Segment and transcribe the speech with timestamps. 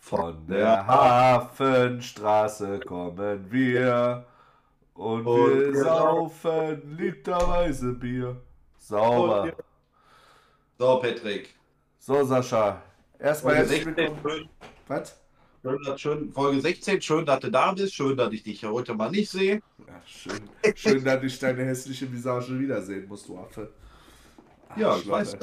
[0.00, 4.24] Von der Hafenstraße kommen wir
[4.94, 8.36] und, Und wir saufen literweise Bier.
[8.78, 9.52] Sauber.
[10.78, 11.54] So, Patrick.
[11.98, 12.80] So, Sascha.
[13.18, 14.48] Erstmal herzlich 16, willkommen.
[14.86, 15.27] Was?
[15.70, 18.94] Schön, dass- schön, Folge 16, schön, dass du da bist, schön, dass ich dich heute
[18.94, 19.60] mal nicht sehe.
[19.86, 20.40] Ja, schön,
[20.74, 23.70] schön, dass ich deine hässliche Visage wiedersehen muss, du Affe.
[24.76, 25.36] Ja, Arschloch, ich weiß.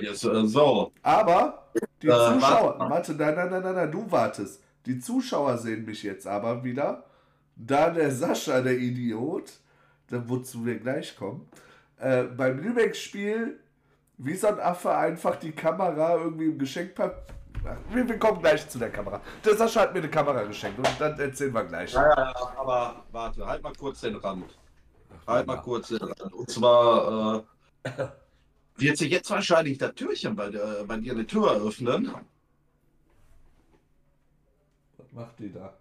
[0.00, 1.68] Jetzt, äh, so, Aber
[2.02, 4.62] die Äh, Zuschauer, warte nein, nein, nein, nein, nein, du wartest.
[4.86, 7.04] Die Zuschauer sehen mich jetzt aber wieder,
[7.56, 9.52] da der Sascha, der Idiot,
[10.08, 11.48] da wozu wir gleich kommen,
[11.98, 13.58] äh, beim Lübeck-Spiel
[14.16, 17.34] wie so ein Affe einfach die Kamera irgendwie im Geschenkpapier.
[17.90, 19.20] Wir, wir kommen gleich zu der Kamera.
[19.44, 21.92] Der Sascha hat mir eine Kamera geschenkt und dann erzählen wir gleich.
[21.92, 24.58] ja, aber warte, halt mal kurz den Rand.
[25.26, 26.32] Halt mal kurz den Rand.
[26.32, 27.44] Und zwar
[27.84, 28.08] äh,
[28.76, 32.14] wird sich jetzt wahrscheinlich das Türchen bei, der, bei dir eine Tür öffnen.
[34.96, 35.74] Was macht die da?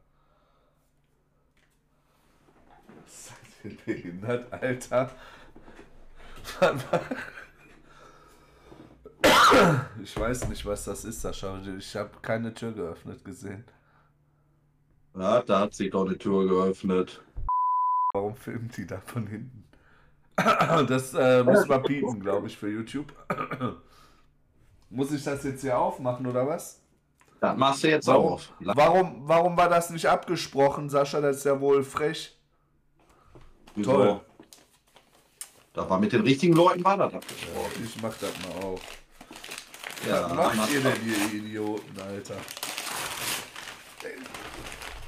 [3.06, 5.12] Seid ihr behindert, Alter?
[10.04, 11.60] Ich weiß nicht, was das ist, Sascha.
[11.78, 13.64] Ich habe keine Tür geöffnet gesehen.
[15.16, 17.22] Ja, da hat sich doch eine Tür geöffnet.
[18.14, 19.64] Warum filmt die da von hinten?
[20.88, 23.12] Das äh, müssen wir piepen, glaube ich, für YouTube.
[24.90, 26.82] Muss ich das jetzt hier aufmachen oder was?
[27.40, 28.54] Das machst du jetzt Warum, auf.
[28.60, 31.22] warum, warum war das nicht abgesprochen, Sascha?
[31.22, 32.38] Das ist ja wohl frech.
[33.76, 33.92] Wieso?
[33.92, 34.22] toll.
[35.74, 37.84] Da war mit den richtigen Leuten war das abgesprochen.
[37.84, 38.82] Ich mach das mal auf.
[40.06, 42.36] Ja, Was macht mach ihr denn, ihr Idioten, Alter?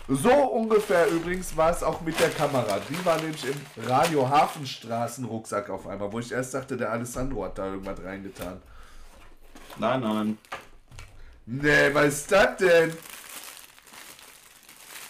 [0.08, 2.80] So ungefähr übrigens war es auch mit der Kamera.
[2.90, 7.45] Die war nämlich im Radio Hafenstraßen Rucksack auf einmal, wo ich erst dachte, der Alessandro
[7.45, 8.60] hat da irgendwas reingetan.
[9.78, 10.38] Nein, nein.
[11.45, 12.98] Nee, was ist das denn?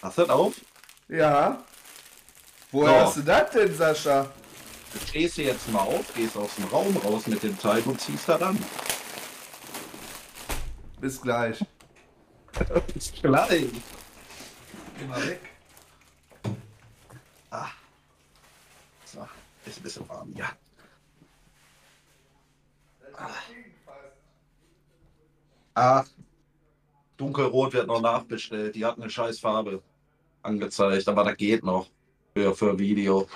[0.02, 0.54] Hast du das auf?
[1.08, 1.62] Ja.
[2.72, 3.06] Woher So.
[3.06, 4.28] hast du das denn, Sascha?
[4.92, 8.00] Du stehst hier jetzt mal auf, gehst aus dem Raum raus mit dem Teil und
[8.00, 8.58] ziehst das an.
[11.00, 11.64] Bis gleich.
[12.94, 13.70] Ist gleich.
[14.98, 15.40] Geh mal weg.
[19.12, 19.26] So,
[19.66, 20.52] ist ein bisschen warm, ja.
[25.74, 26.06] Ach,
[27.16, 28.76] dunkelrot wird noch nachbestellt.
[28.76, 29.82] Die hat eine scheiß Farbe
[30.42, 31.88] angezeigt, aber das geht noch
[32.34, 33.26] für, für Video.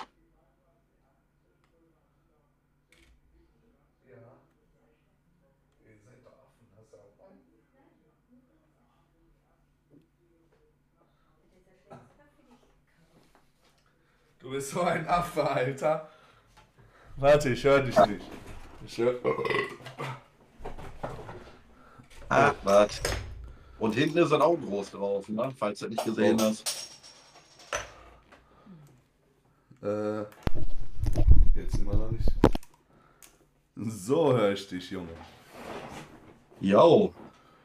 [14.45, 16.07] Du bist so ein Affe, Alter.
[17.15, 18.25] Warte, ich höre dich nicht.
[18.85, 19.15] Ich hör...
[22.29, 23.01] Ah, was?
[23.79, 25.51] Und hinten ist ein Augen groß drauf, ne?
[25.57, 26.43] falls du nicht gesehen Oh.
[26.43, 26.91] hast.
[29.81, 30.21] Äh,
[31.55, 32.29] jetzt immer noch nicht.
[33.75, 35.09] So höre ich dich, Junge.
[36.61, 37.15] Jo,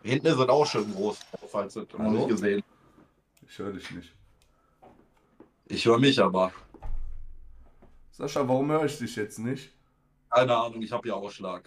[0.03, 2.63] hinten ist es auch schön groß drauf, falls du das noch nicht gesehen
[3.47, 4.15] Ich höre dich nicht.
[5.67, 6.51] Ich höre mich aber.
[8.21, 9.73] Sascha, warum höre ich dich jetzt nicht?
[10.29, 11.63] Keine Ahnung, ich habe ja Ausschlag.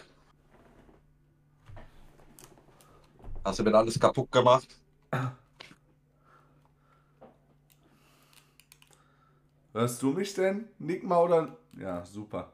[3.44, 4.68] Hast du mir alles kaputt gemacht?
[9.74, 10.68] Hörst du mich denn?
[10.78, 11.58] Nick mal oder.
[11.76, 12.54] Ja, super.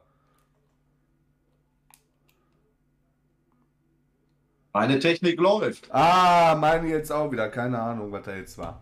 [4.72, 5.90] Meine Technik läuft.
[5.92, 7.50] Ah, meine jetzt auch wieder.
[7.50, 8.80] Keine Ahnung, was da jetzt war.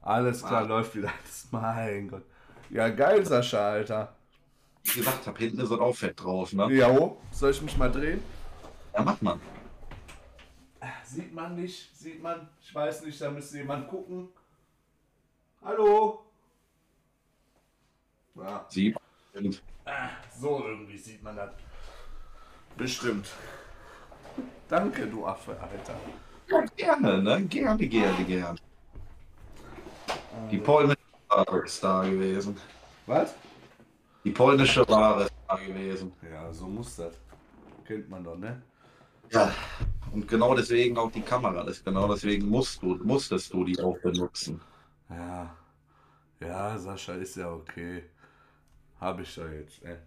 [0.00, 0.66] Alles klar, Ah.
[0.66, 1.10] läuft wieder.
[1.50, 2.22] Mein Gott.
[2.68, 4.14] Ja, geil, Sascha, Alter.
[4.84, 6.72] Wie gesagt, hab hinten ist es auch fett drauf, ne?
[6.72, 8.22] Ja, oh, soll ich mich mal drehen?
[8.94, 9.40] Ja, macht man.
[11.04, 12.48] Sieht man nicht, sieht man.
[12.62, 14.28] Ich weiß nicht, da müsste jemand gucken.
[15.62, 16.24] Hallo?
[18.36, 18.94] Ja, Sie.
[20.40, 21.50] so irgendwie sieht man das.
[22.76, 23.28] Bestimmt.
[24.68, 25.98] Danke, du Affe, Alter.
[26.48, 27.42] Ja, gerne, ne?
[27.46, 28.58] Gerne, gerne, gerne.
[30.50, 30.96] Die Ware
[31.64, 32.56] ist da gewesen.
[33.06, 33.34] Was?
[34.24, 36.12] Die polnische Ware ist da gewesen.
[36.22, 37.14] Ja, so muss das.
[37.84, 38.62] Kennt man doch, ne?
[39.32, 39.52] Ja.
[40.12, 41.64] Und genau deswegen auch die Kamera.
[41.64, 44.60] Das, genau deswegen musst du, musstest du die auch benutzen.
[45.10, 45.56] Ja.
[46.40, 48.04] Ja, Sascha ist ja okay.
[49.00, 49.98] Hab ich ja jetzt, ey.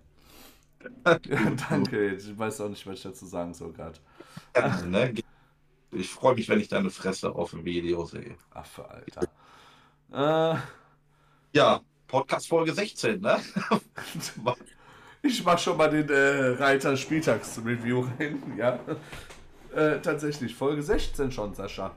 [1.28, 4.00] Ja, danke, ich weiß auch nicht, was ich dazu sagen soll gerade.
[4.56, 5.14] Ja, ne?
[5.92, 8.38] Ich freue mich, wenn ich deine Fresse auf dem Video sehe.
[8.52, 9.30] Affe, Alter.
[10.12, 10.58] Äh,
[11.54, 11.82] Ja,
[12.14, 13.40] Podcast Folge 16, ne?
[15.24, 18.78] ich mache schon mal den äh, Reiter Spieltagsreview rein, ja.
[19.76, 21.90] Äh, tatsächlich, Folge 16 schon, Sascha.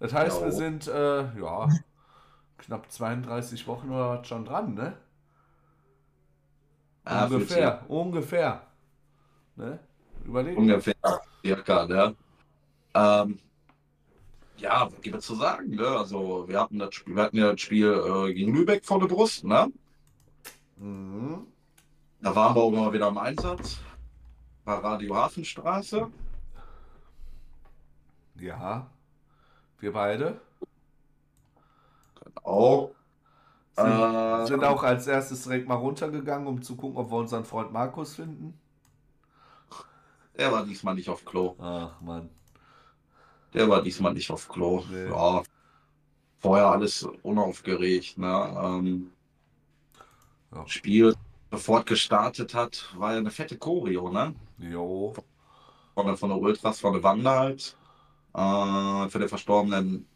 [0.00, 0.46] Das heißt, Jo.
[0.46, 1.68] wir sind, äh, ja,
[2.56, 4.96] knapp 32 Wochen oder was schon dran, ne?
[7.06, 8.62] Sich ungefähr, ungefähr.
[9.56, 9.78] Ne?
[10.24, 10.62] Überlegen.
[10.62, 10.94] Ungefähr,
[11.44, 12.14] circa, ne?
[12.94, 13.38] Ähm,
[14.62, 15.86] ja, was gibt es zu sagen, ne?
[15.86, 19.06] Also, wir hatten das Spiel, wir hatten ja das Spiel äh, gegen Lübeck vor der
[19.06, 19.70] Brust, ne?
[20.76, 21.46] Mhm.
[22.20, 23.78] Da waren wir auch mal wieder im Einsatz.
[24.64, 26.08] Bei Radio Hafenstraße.
[28.36, 28.86] Ja.
[29.80, 30.40] Wir beide
[32.44, 32.92] Auch.
[33.76, 37.44] sind, Äh, sind auch als erstes direkt mal runtergegangen, um zu gucken, ob wir unseren
[37.44, 38.58] Freund Markus finden.
[40.38, 41.56] Der war diesmal nicht auf Klo.
[41.58, 42.30] Ach, Mann.
[43.54, 44.82] Der war diesmal nicht auf Klo.
[44.90, 45.08] Nee.
[45.08, 45.42] Ja.
[46.38, 48.60] Vorher alles unaufgeregt, ne?
[48.62, 49.12] Ähm,
[50.54, 50.66] Ja.
[50.66, 51.14] Spiel
[51.50, 54.34] sofort gestartet hat, war ja eine fette Choreo, ne?
[54.58, 55.14] Jo.
[55.94, 57.76] Von der, von der Ultras, von der Wanda halt.
[58.34, 60.06] Äh, für den verstorbenen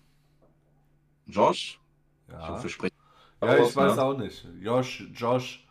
[1.27, 1.79] Josh.
[2.29, 2.49] Ich Ja.
[2.49, 2.93] hoffe, sprich
[3.43, 4.03] Ja, ich weiß ne?
[4.03, 4.47] auch nicht.
[4.61, 5.67] Josh, Josh.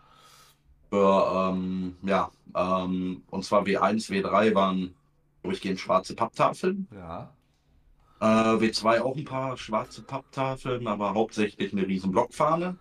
[0.90, 4.94] Für, ähm, ja, ähm, und zwar W1, W3 waren
[5.42, 6.88] durchgehend schwarze Papptafeln.
[6.94, 7.34] Ja.
[8.26, 12.76] Äh, W2 auch ein paar schwarze Papptafeln, aber hauptsächlich eine riesen Blockfahne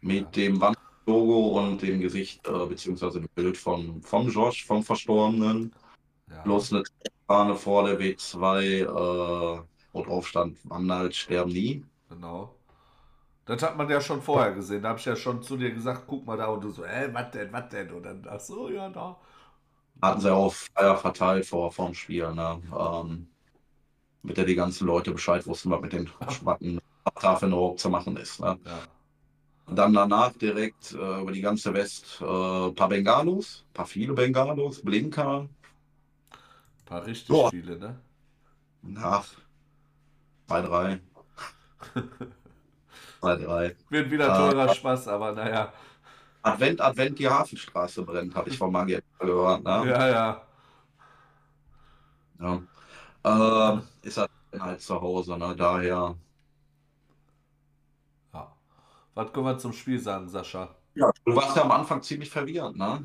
[0.00, 0.30] mit Ja.
[0.30, 5.74] dem Wandlogo und dem Gesicht, äh, beziehungsweise dem Bild von, vom Josh, vom Verstorbenen.
[6.30, 6.42] ja.
[6.44, 6.84] Bloß eine
[7.26, 9.62] Fahne vor der W2, äh,
[9.92, 11.84] wo drauf stand, Wandert, sterben nie.
[12.08, 12.54] Genau.
[13.46, 14.82] Das hat man ja schon vorher gesehen.
[14.82, 17.12] Da habe ich ja schon zu dir gesagt, guck mal da und du so, äh,
[17.12, 17.90] was denn, was denn?
[17.92, 19.16] Und dann, ach so, ja, da.
[20.02, 22.60] Hatten sie auch Flyer verteilt vor, vor dem Spiel, ne?
[22.78, 23.28] Ähm,
[24.26, 28.16] damit ja die ganzen Leute Bescheid wussten, was mit den schwarzen Papptafeln überhaupt zu machen
[28.16, 28.40] ist.
[28.40, 28.58] Ne?
[28.64, 28.78] Ja.
[29.66, 33.86] Und dann danach direkt äh, über die ganze West äh, ein paar Bengalos, ein paar
[33.86, 35.40] viele Bengalos, Blinker.
[35.42, 35.48] Ein
[36.84, 37.50] paar richtig Boah.
[37.50, 38.00] viele, ne?
[38.82, 39.24] Nach
[40.48, 41.00] zwei, drei.
[43.20, 43.76] zwei, drei.
[43.90, 44.50] Wird wieder Ah.
[44.50, 45.72] teurer Spaß, aber naja.
[46.42, 49.64] Advent, Advent, die Hafenstraße brennt, habe ich von Magier gehört.
[49.64, 49.70] Ne?
[49.90, 50.42] Ja, ja.
[52.40, 52.62] Ja.
[53.26, 55.54] Ähm, ist halt halt zu Hause, ne?
[55.56, 56.14] Daher.
[58.32, 58.52] ja.
[59.14, 60.68] Was können wir zum Spiel sagen, Sascha?
[60.94, 61.10] Ja.
[61.24, 63.04] Du warst ja am Anfang ziemlich verwirrt, ne?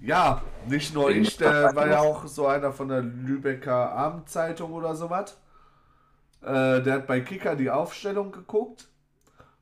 [0.00, 4.94] Ja, nicht nur ich, der war ja auch so einer von der Lübecker Abendzeitung oder
[4.94, 5.36] sowas.
[6.40, 8.88] Äh, der hat bei Kicker die Aufstellung geguckt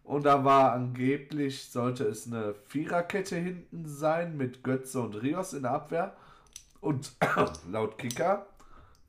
[0.05, 5.63] und da war angeblich, sollte es eine Viererkette hinten sein mit Götze und Rios in
[5.63, 6.15] der Abwehr.
[6.81, 7.17] Und
[7.71, 8.47] laut Kicker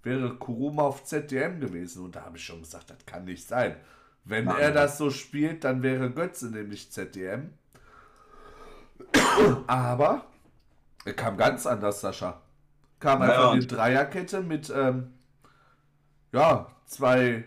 [0.08, 2.06] wäre Kuruma auf ZDM gewesen.
[2.06, 3.76] Und da habe ich schon gesagt, das kann nicht sein.
[4.24, 4.58] Wenn Nein.
[4.60, 7.52] er das so spielt, dann wäre Götze nämlich ZDM.
[9.68, 10.26] Aber
[11.06, 12.42] er kam ganz anders, Sascha.
[13.00, 15.14] Kam Ja, einfach die Dreierkette mit ähm,
[16.32, 17.46] ja, zwei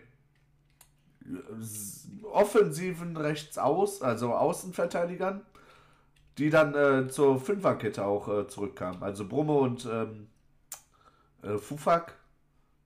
[1.27, 1.37] äh,
[2.25, 5.43] offensiven rechts aus, also Außenverteidigern,
[6.39, 9.03] die dann äh, zur Fünferkette auch äh, zurückkamen.
[9.03, 10.29] Also Brumme und ähm,
[11.43, 12.15] äh, Fufak,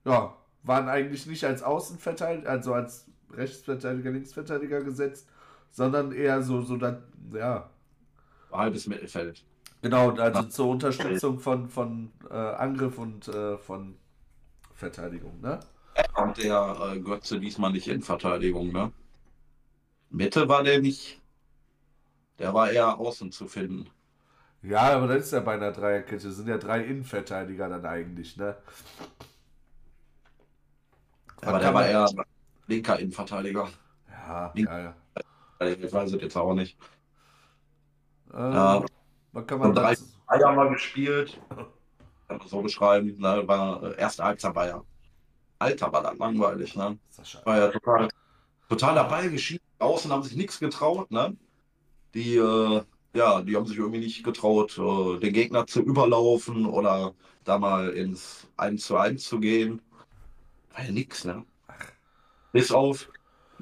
[0.05, 5.29] ja, waren eigentlich nicht als Außenverteidiger, also als Rechtsverteidiger, Linksverteidiger gesetzt,
[5.70, 7.70] sondern eher so, so dann, ja,
[8.53, 9.44] Halbes Mittelfeld.
[9.82, 13.96] Genau, also zur Unterstützung von, von äh, Angriff und äh, von
[14.73, 15.61] Verteidigung, ne?
[16.17, 18.93] Und der äh, Götze diesmal nicht in Verteidigung, ne?
[20.11, 21.20] Mitte war der nicht.
[22.39, 23.91] Der war eher außen zu finden.
[24.63, 28.56] Ja, aber das ist ja bei einer Dreierkette, sind ja drei Innenverteidiger dann eigentlich, ne?
[31.46, 32.08] Aber der war eher
[32.67, 33.69] linker Innenverteidiger.
[34.10, 34.94] Ja, Link- ja, ja.
[35.67, 36.77] Ich weiß es jetzt auch nicht.
[38.32, 38.84] Ähm, Ja.
[39.32, 40.05] was kann man drei- dazu...
[40.27, 41.39] Bayern mal gespielt.
[42.29, 43.15] Kann man so beschreiben.
[43.19, 43.43] Ne?
[43.46, 44.82] War äh, erste Halbzeit Bayern.
[45.58, 46.98] Alter, war das langweilig, ne?
[47.10, 48.08] Sascha, War ja total,
[48.69, 49.63] totaler Ball geschieden.
[49.79, 51.36] Außen haben sich nichts getraut, ne?
[52.15, 52.82] Die, äh,
[53.15, 57.13] ja, die haben sich irgendwie nicht getraut, äh, den Gegner zu überlaufen oder
[57.44, 59.82] da mal ins 1 zu 1 zu gehen.
[60.74, 61.44] War ja nix, ne?
[62.52, 63.08] Bis auf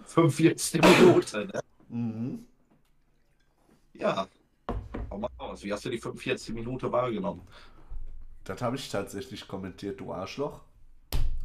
[0.07, 1.61] 45 Minuten, ne?
[1.89, 2.47] Mhm.
[3.95, 4.27] Ja.
[5.11, 5.63] Hau mal raus.
[5.63, 7.43] Wie hast du die 45 Minuten wahrgenommen?
[8.45, 10.63] Das habe ich tatsächlich kommentiert, du Arschloch.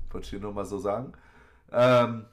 [0.09, 1.13] Wollte ich hier nur mal so sagen.
[1.71, 2.25] Ähm,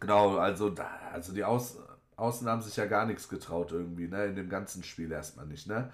[0.00, 1.78] genau, also, da, also die Aus,
[2.16, 4.26] Außen haben sich ja gar nichts getraut irgendwie, ne?
[4.26, 5.92] In dem ganzen Spiel erstmal nicht, ne?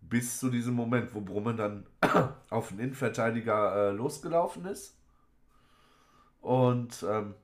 [0.00, 1.86] Bis zu diesem Moment, wo Brummen dann
[2.50, 4.97] auf den Innenverteidiger äh, losgelaufen ist.
[6.40, 7.34] Und ähm,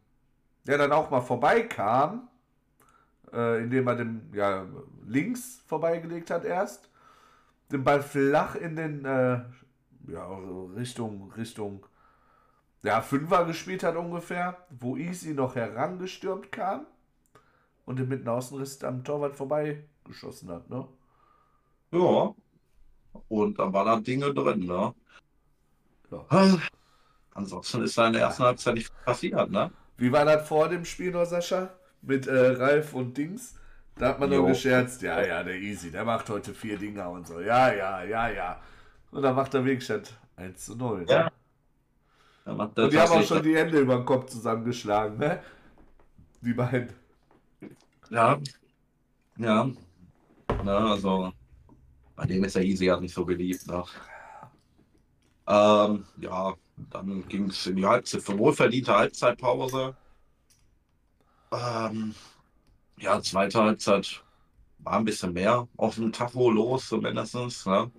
[0.66, 2.28] der dann auch mal vorbeikam
[3.34, 4.66] äh, indem er den ja,
[5.06, 6.88] links vorbeigelegt hat erst.
[7.72, 9.40] Den Ball flach in den äh,
[10.08, 10.38] ja,
[10.76, 11.86] Richtung, Richtung
[12.82, 16.86] ja, Fünfer gespielt hat ungefähr, wo Easy noch herangestürmt kam
[17.86, 20.86] und den mitten Außenriss am Torwart vorbeigeschossen hat, ne?
[21.90, 22.34] Ja.
[23.28, 24.94] Und da waren da Dinge drin, ne?
[26.10, 26.58] Ja.
[27.34, 29.70] Ansonsten ist da in der ersten Halbzeit nicht passiert, ne?
[29.96, 31.70] Wie war das vor dem Spiel noch, Sascha?
[32.02, 33.54] Mit äh, Ralf und Dings?
[33.96, 34.46] Da hat man nur Jo.
[34.46, 37.40] gescherzt, ja, ja, der Easy, der macht heute vier Dinger und so.
[37.40, 38.60] Ja, ja, ja, ja.
[39.10, 41.04] Und dann macht er wirklich das 1 zu 0.
[41.04, 41.06] Ne?
[41.08, 41.30] Ja.
[42.52, 45.40] Macht Und die haben auch schon die Hände über den Kopf zusammengeschlagen, ne?
[46.40, 46.90] Die beiden.
[48.10, 48.38] Ja.
[49.38, 49.70] Ja.
[50.62, 51.32] Na, also,
[52.16, 53.66] bei dem ist der Easy ja nicht so beliebt.
[53.66, 53.82] Ne?
[55.46, 59.94] Ähm, ja, dann ging es in die Halbzeit, für wohlverdiente Halbzeitpause.
[61.52, 62.14] Ähm,
[62.98, 64.22] ja, zweite Halbzeit
[64.78, 67.34] war ein bisschen mehr auf dem Tacho los, zumindest.
[67.66, 67.90] Ne?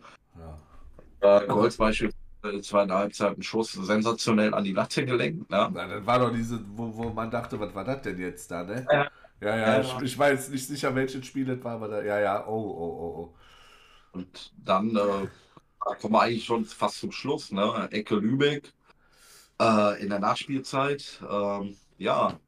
[1.21, 1.41] Ja.
[1.41, 5.49] Äh, Golds beispielsweise in der zweiten Halbzeit einen Schuss sensationell an die Latte gelenkt.
[5.49, 5.69] Ne?
[5.73, 8.63] Na, das war doch diese, wo, wo man dachte, was war das denn jetzt da,
[8.63, 8.85] ne?
[8.91, 9.07] Ja.
[9.41, 9.81] Ja, ja, Ja.
[9.81, 12.97] Ich, ich weiß nicht sicher, welches Spiel das war, aber da, ja, ja, oh, oh,
[12.99, 13.33] oh, oh.
[14.13, 15.27] Und dann äh,
[15.85, 17.87] da kommen wir eigentlich schon fast zum Schluss, ne?
[17.91, 18.73] Ecke Lübeck
[19.61, 21.21] äh, in der Nachspielzeit.
[21.29, 22.39] Ähm, ja,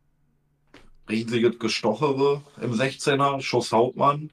[1.10, 4.32] riesiges Gestochere im 16er, Schuss Hauptmann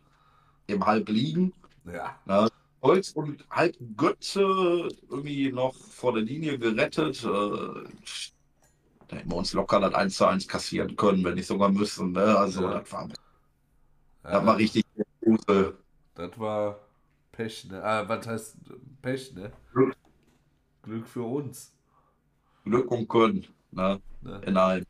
[0.66, 1.52] im Halbliegen.
[1.87, 2.49] Ja,
[2.82, 7.23] Holz und halb Götze irgendwie noch vor der Linie gerettet.
[7.25, 7.28] Äh,
[9.08, 12.12] da hätten wir uns locker das 1 zu 1 kassieren können, wenn nicht sogar müssen.
[12.12, 12.37] Ne?
[12.37, 12.80] Also Ja.
[12.80, 14.84] das war, ja das war richtig
[16.14, 16.78] das war
[17.37, 17.83] Pech, ne?
[17.83, 18.57] Ah, was heißt
[19.03, 19.53] Pech, ne?
[19.73, 19.97] Glück.
[20.83, 21.75] Glück für uns.
[22.64, 23.47] Glück und Können.
[23.71, 24.00] Ne?
[24.23, 24.41] Ne?
[24.47, 24.87] in einem.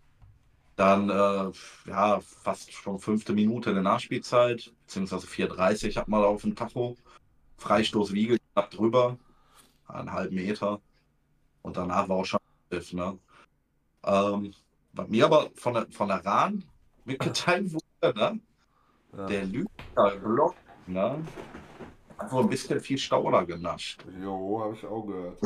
[0.76, 1.52] Dann, äh,
[1.86, 6.96] ja, fast schon fünfte Minute in der Nachspielzeit, beziehungsweise 4,30 hat man auf dem Tacho.
[7.58, 9.16] Freistoß Wiegel knapp drüber,
[9.86, 10.80] einen halben Meter.
[11.62, 13.18] Und danach war auch schon ne?
[14.04, 14.52] Ähm,
[14.92, 16.64] bei mir aber von der, von der Rahn
[17.04, 18.40] mitgeteilt wurde, ne?
[19.16, 19.26] Ja.
[19.26, 20.56] Der Lüger Block,
[20.88, 21.24] ne?
[22.24, 24.02] Hat wohl ein bisschen viel Stauder genascht.
[24.18, 25.38] Jo, habe ich auch gehört.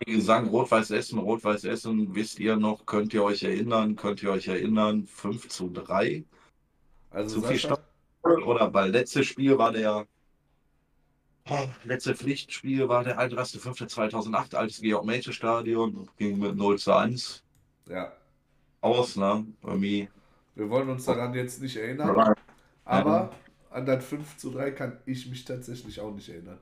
[0.00, 4.48] Gesang Rot-Weiß Essen, Rot-Weiß Essen, wisst ihr noch, könnt ihr euch erinnern, könnt ihr euch
[4.48, 6.24] erinnern, 5 zu 3.
[7.10, 7.78] Also Zu viel Sascha,
[8.22, 10.06] Oder weil letztes Spiel war der,
[11.50, 17.44] oh, letzte Pflichtspiel war der 31.05.2008, altes Georg-Mädchen-Stadion, ging mit 0 zu 1
[17.90, 18.12] ja,
[18.80, 19.46] aus, ne?
[19.62, 20.08] Irgendwie.
[20.54, 22.34] wir wollen uns daran jetzt nicht erinnern,
[22.86, 23.30] aber
[23.74, 26.58] an das 5 zu 3 kann ich mich tatsächlich auch nicht erinnern.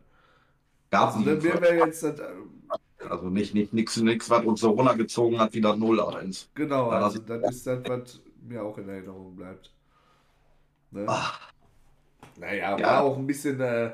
[0.91, 2.21] Gab Also, dann wäre jetzt das,
[3.09, 6.49] also nicht, nicht nix, nix, was uns so runtergezogen hat, wieder 0-1.
[6.55, 9.73] genau, also das- das ist das, was mir auch in Erinnerung bleibt.
[10.91, 11.05] Ne?
[11.07, 11.41] Ach,
[12.39, 12.87] Naja, Ja.
[12.87, 13.91] war auch ein bisschen äh,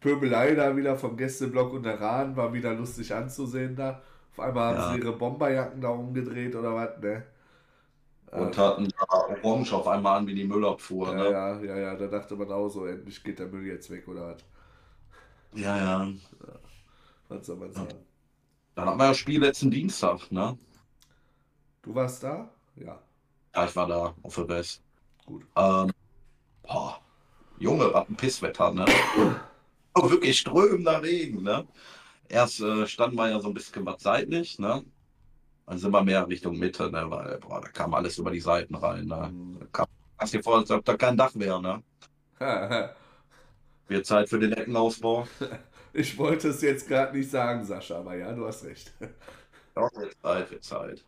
[0.00, 4.02] Pöbelei da wieder vom Gästeblock und der Rahn, war wieder lustig anzusehen da.
[4.32, 4.92] Auf einmal haben Ja.
[4.92, 7.24] sie ihre Bomberjacken da umgedreht oder was, ne?
[8.34, 9.06] Und hatten da
[9.42, 11.34] Orange auf einmal an wie die Müllabfuhr, Ja, ne?
[11.34, 14.34] ja, ja, ja, da dachte man auch so, endlich geht der Müll jetzt weg oder
[14.34, 14.44] was.
[15.54, 16.12] Ja, ja.
[17.28, 18.06] Was soll man sagen?
[18.74, 20.58] Dann hatten wir ja Spiel letzten Dienstag, ne?
[21.82, 22.50] Du warst da?
[22.76, 23.00] Ja,
[23.54, 24.82] Ja, ich war da auf der West.
[25.26, 25.46] gut.
[25.56, 25.92] Ähm,
[26.62, 27.00] boah,
[27.58, 28.94] Junge, was ein Pisswetter, ne?
[29.94, 31.66] Oh, wirklich strömender Regen, ne?
[32.28, 34.84] Erst äh, standen wir ja so ein bisschen was seitlich, ne?
[35.66, 37.10] Dann sind wir mehr Richtung Mitte, ne?
[37.10, 39.32] Weil, boah, da kam alles über die Seiten rein, ne?
[39.32, 39.58] Mhm.
[39.60, 39.86] Da kam,
[40.18, 41.82] hast dir vor, als ob da kein Dach wäre, ne?
[43.86, 45.28] Wird Zeit für den Eckenausbau.
[45.94, 48.92] Ich wollte es jetzt gerade nicht sagen, Sascha, aber ja, du hast recht.
[49.76, 51.06] Ja, wird Zeit, wird Zeit.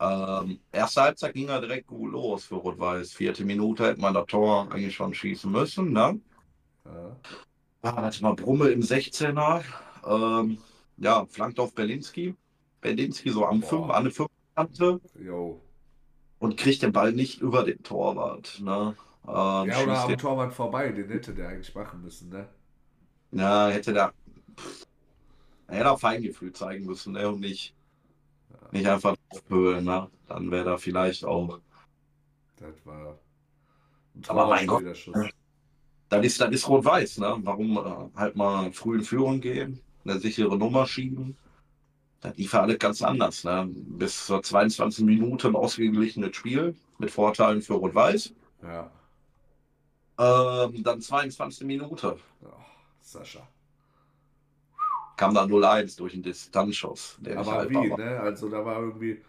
[0.00, 3.12] Ähm, erste Halbzeit ging ja direkt gut los für Rot-Weiß.
[3.14, 6.20] Vierte Minute hätte man das Tor eigentlich schon schießen müssen, ne?
[6.84, 7.16] Ja,
[7.82, 9.62] Ah, warte mal, Brumme im 16er.
[10.04, 10.58] Ähm,
[10.96, 12.34] ja, flankt auf Berlinski.
[12.84, 13.68] Berlinski so am Boah.
[13.68, 15.60] 5, an der 5 Kante jo.
[16.38, 18.60] und kriegt den Ball nicht über den Torwart.
[18.60, 18.94] Ne?
[19.26, 22.46] Ähm, Ja, oder am den, Torwart vorbei, den hätte der eigentlich machen müssen, ne?
[23.32, 24.12] ja, hätte der.
[24.56, 24.86] Pff,
[25.66, 27.26] er hätte auch Feingefühl zeigen müssen ne?
[27.26, 27.74] und nicht,
[28.70, 29.86] nicht einfach aufpölen.
[29.86, 30.10] Ne?
[30.28, 31.58] Dann wäre da vielleicht auch.
[32.56, 33.18] Das war
[34.28, 34.84] Aber mein Gott.
[36.10, 37.18] Dann ist, ist Rot-Weiß.
[37.18, 37.38] Ne?
[37.40, 41.34] Warum äh, halt mal früh in Führung gehen, eine sichere Nummer schieben?
[42.24, 43.44] Das lief ja alles ganz anders.
[43.44, 43.68] Ne?
[43.72, 48.34] Bis zur 22 Minuten ausgeglichenes Spiel mit Vorteilen für Rot-Weiß.
[48.62, 48.92] Ja.
[50.18, 51.66] Ähm, dann 22.
[51.66, 52.64] Minute Oh,
[53.00, 53.48] Sascha.
[55.16, 57.18] kam dann 0-1 durch einen Distanzschuss.
[57.34, 57.98] Aber wie, war.
[57.98, 58.20] ne?
[58.20, 59.22] Also da war irgendwie,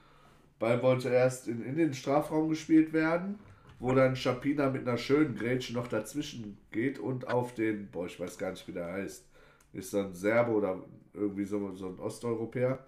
[0.60, 3.40] Ball wollte erst in, in den Strafraum gespielt werden.
[3.80, 8.20] wo dann Schapina mit einer schönen Grätsche noch dazwischen geht und auf den, boah, ich
[8.20, 9.28] weiß gar nicht, wie der heißt,
[9.74, 10.84] ist so ein Serbe oder
[11.16, 12.80] irgendwie so, so ein Osteuropäer.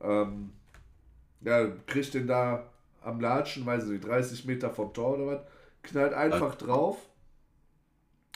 [0.00, 0.52] Ähm,
[1.40, 2.64] ja, kriegt den da
[3.02, 5.40] am Latschen, weiß ich nicht, 30 Meter vom Tor oder was,
[5.82, 6.98] knallt einfach drauf.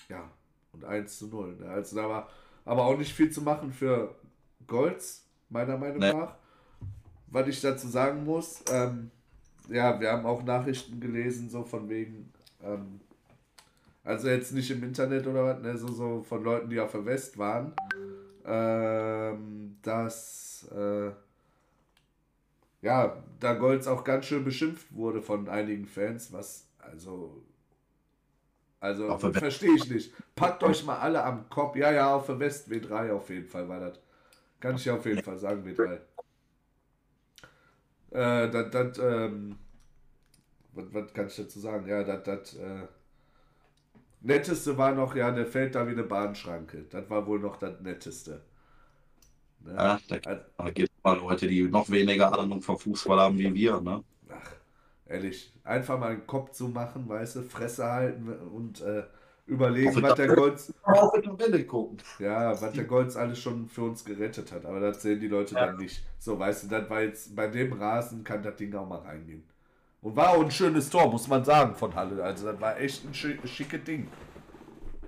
[0.09, 0.31] Ja,
[0.73, 1.57] und 1 zu 0.
[1.57, 1.69] Ne?
[1.69, 2.29] Also da war
[2.64, 4.14] aber auch nicht viel zu machen für
[4.67, 6.12] Golds, meiner Meinung nee.
[6.12, 6.37] nach.
[7.29, 9.11] Was ich dazu sagen muss, ähm,
[9.69, 13.00] ja, wir haben auch Nachrichten gelesen, so von wegen, ähm,
[14.05, 17.05] also jetzt nicht im Internet oder was, ne, so, so von Leuten, die auf der
[17.05, 17.73] West waren,
[18.45, 21.11] ähm, dass, äh,
[22.83, 27.43] ja, da Golds auch ganz schön beschimpft wurde von einigen Fans, was, also,
[28.81, 30.13] also, verstehe ich nicht.
[30.35, 31.77] Packt euch mal alle am Kopf.
[31.77, 34.01] Ja, ja, auf der West W3 auf jeden Fall war das.
[34.59, 36.01] Kann ich auf jeden Fall sagen, W3.
[38.11, 39.57] Äh, das, das, ähm,
[40.73, 41.87] was, was kann ich dazu sagen?
[41.87, 42.89] Ja, das, das, äh,
[44.23, 46.85] Netteste war noch, ja, der fällt da wie eine Bahnschranke.
[46.91, 48.43] Das war wohl noch das Netteste.
[49.61, 49.75] Ne?
[49.75, 53.52] Ja, da, da gibt es mal Leute, die noch weniger Ahnung vom Fußball haben wie
[53.52, 54.02] wir, ne?
[54.29, 54.52] Ach,
[55.07, 59.05] ehrlich, einfach mal den Kopf zu machen, weißt du, Fresse halten und äh,
[59.47, 60.75] überlegen, was der Golds.
[60.83, 61.99] Auch in Tabelle gucken.
[62.19, 64.64] Ja, was der Golds alles schon für uns gerettet hat.
[64.64, 65.67] Aber das sehen die Leute ja.
[65.67, 66.02] dann nicht.
[66.19, 69.45] So, weißt du, das war jetzt bei dem Rasen kann das Ding auch mal reingehen.
[70.03, 72.23] Und war auch ein schönes Tor, muss man sagen, von Halle.
[72.23, 74.09] Also das war echt ein schick, schickes Ding.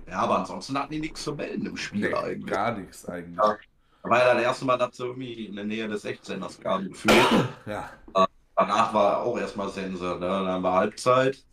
[0.07, 2.53] Ja, aber ansonsten hatten die nichts zu melden im Spiel nee, eigentlich.
[2.53, 3.37] Gar nichts eigentlich.
[3.37, 3.57] Ja.
[4.03, 7.15] War ja das erste Mal, dass sie irgendwie in der Nähe des 16ers kamen gefühlt.
[7.65, 7.89] ja.
[8.13, 8.25] Äh,
[8.55, 10.03] danach war auch erstmal Sense.
[10.03, 10.19] Ne?
[10.19, 11.43] Dann war Halbzeit.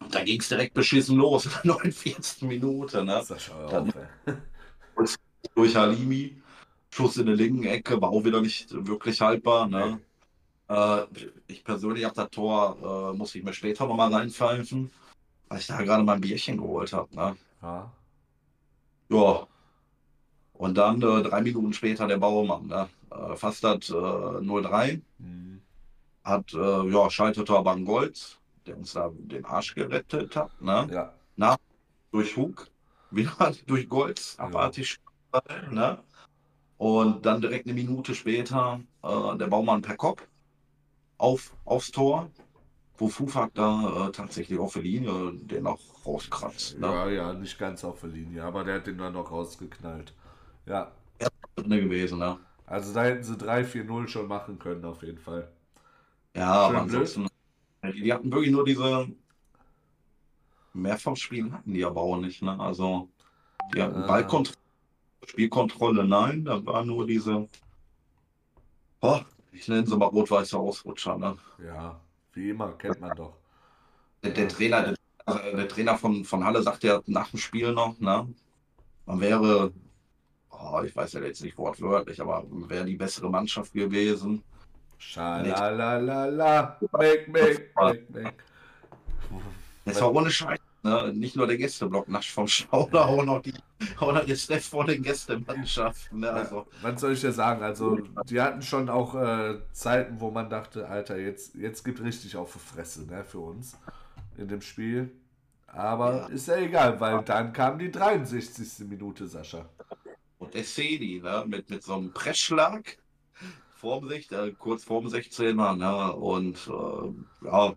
[0.00, 2.48] Und da ging es direkt beschissen los in der 49.
[2.48, 3.04] Minute.
[3.04, 3.12] Ne?
[3.12, 3.92] Das ist dann,
[4.96, 5.18] auf,
[5.54, 6.40] durch Halimi.
[6.94, 9.66] Schuss in der linken Ecke, war auch wieder nicht wirklich haltbar.
[9.66, 9.98] Ne?
[10.68, 11.02] Äh,
[11.46, 14.90] ich persönlich auf das Tor äh, muss ich mir später nochmal reinpfeifen,
[15.48, 17.14] weil ich da gerade mein Bierchen geholt habe.
[17.14, 17.36] Ne?
[17.62, 17.92] Ja.
[19.10, 19.46] Ja.
[20.54, 22.66] Und dann äh, drei Minuten später der Baumann.
[22.66, 22.88] Ne?
[23.10, 25.00] Äh, fast hat 0-3.
[25.18, 25.60] Mhm.
[26.22, 27.08] Hat, äh, ja,
[27.48, 30.62] aber an Gold, der uns da den Arsch gerettet hat.
[30.62, 30.88] Ne?
[30.90, 31.12] Ja.
[31.36, 31.58] Nach,
[32.12, 32.68] durch Hug,
[33.10, 34.98] wieder durch Gold, abartig.
[35.34, 35.42] Ja.
[35.70, 35.98] Ne?
[36.78, 40.26] Und dann direkt eine Minute später äh, der Baumann per Kopf
[41.18, 42.30] auf, aufs Tor,
[42.96, 46.78] wo Fufak da äh, tatsächlich auf der Linie den auch rauskratzt.
[46.78, 46.86] Ne?
[46.86, 50.12] Ja, ja, nicht ganz auf der Linie, aber der hat den dann noch rausgeknallt.
[50.66, 50.92] Ja.
[51.20, 52.38] Ja, gewesen, ne?
[52.66, 55.48] Also da hätten sie 3-4-0 schon machen können, auf jeden Fall.
[56.34, 57.28] Ja, aber ansonsten,
[57.82, 59.08] die hatten wirklich nur diese
[60.74, 62.58] Mehrfachspielen hatten die aber auch nicht, ne?
[62.58, 63.08] Also,
[63.74, 64.06] die hatten äh.
[64.06, 64.58] Ballkontrolle,
[65.26, 67.48] Spielkontrolle, nein, da war nur diese,
[69.00, 69.20] oh,
[69.54, 71.36] ich nenne sie mal rot-weiße Ausrutscher, ne?
[71.64, 72.00] Ja,
[72.32, 73.36] wie immer, kennt man doch.
[74.22, 77.72] Der, der Trainer, der, also der, Trainer von, von Halle sagt ja nach dem Spiel
[77.72, 78.28] noch, ne?
[79.06, 79.72] Man wäre,
[80.50, 84.42] oh, ich weiß ja jetzt nicht wortwörtlich, aber wäre die bessere Mannschaft gewesen.
[84.98, 88.34] Schalalala, make, make, make, make.
[89.84, 90.58] Das war ohne Scheiß.
[90.84, 91.14] Ne?
[91.14, 93.54] Nicht nur der Gästeblock nascht vom Schauder, auch noch die,
[93.98, 96.20] auch noch jetzt Steph vor den Gästemannschaften.
[96.20, 96.30] Ne?
[96.30, 96.66] Also.
[96.82, 97.62] Was soll ich dir sagen?
[97.62, 102.36] Also, die hatten schon auch äh, Zeiten, wo man dachte, Alter, jetzt, jetzt gibt richtig
[102.36, 103.78] auf die Fresse ne, für uns
[104.36, 105.10] in dem Spiel.
[105.68, 106.26] Aber ja.
[106.26, 108.86] ist ja egal, weil dann kam die 63.
[108.86, 109.64] Minute, Sascha.
[110.38, 112.98] Und der Sedi, ne, mit, mit so einem Pressschlag
[113.74, 117.74] vorm 16, äh, kurz vorm 16er, ne, und äh, ja,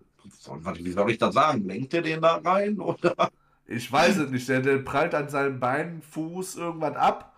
[0.80, 1.66] wie soll ich das sagen?
[1.66, 2.80] Lenkt er den da rein?
[2.80, 3.32] Oder?
[3.66, 4.48] Ich weiß es nicht.
[4.48, 7.34] Der, der prallt an seinem Bein, Fuß irgendwas ab.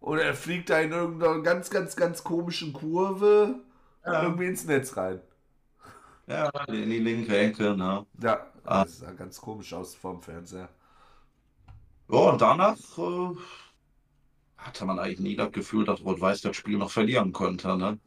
[0.00, 3.56] Oder er fliegt da in irgendeiner ganz, ganz, ganz komischen Kurve
[4.04, 4.22] ja.
[4.22, 5.20] irgendwie ins Netz rein.
[6.26, 8.06] Ja, in die linke Ecke, ne?
[8.22, 8.84] Ja, ah.
[8.84, 10.68] das sah ganz komisch aus vom Fernseher.
[12.08, 13.36] Ja, und danach äh,
[14.56, 17.98] hatte man eigentlich nie das Gefühl, dass Rot-Weiß das Spiel noch verlieren könnte, ne?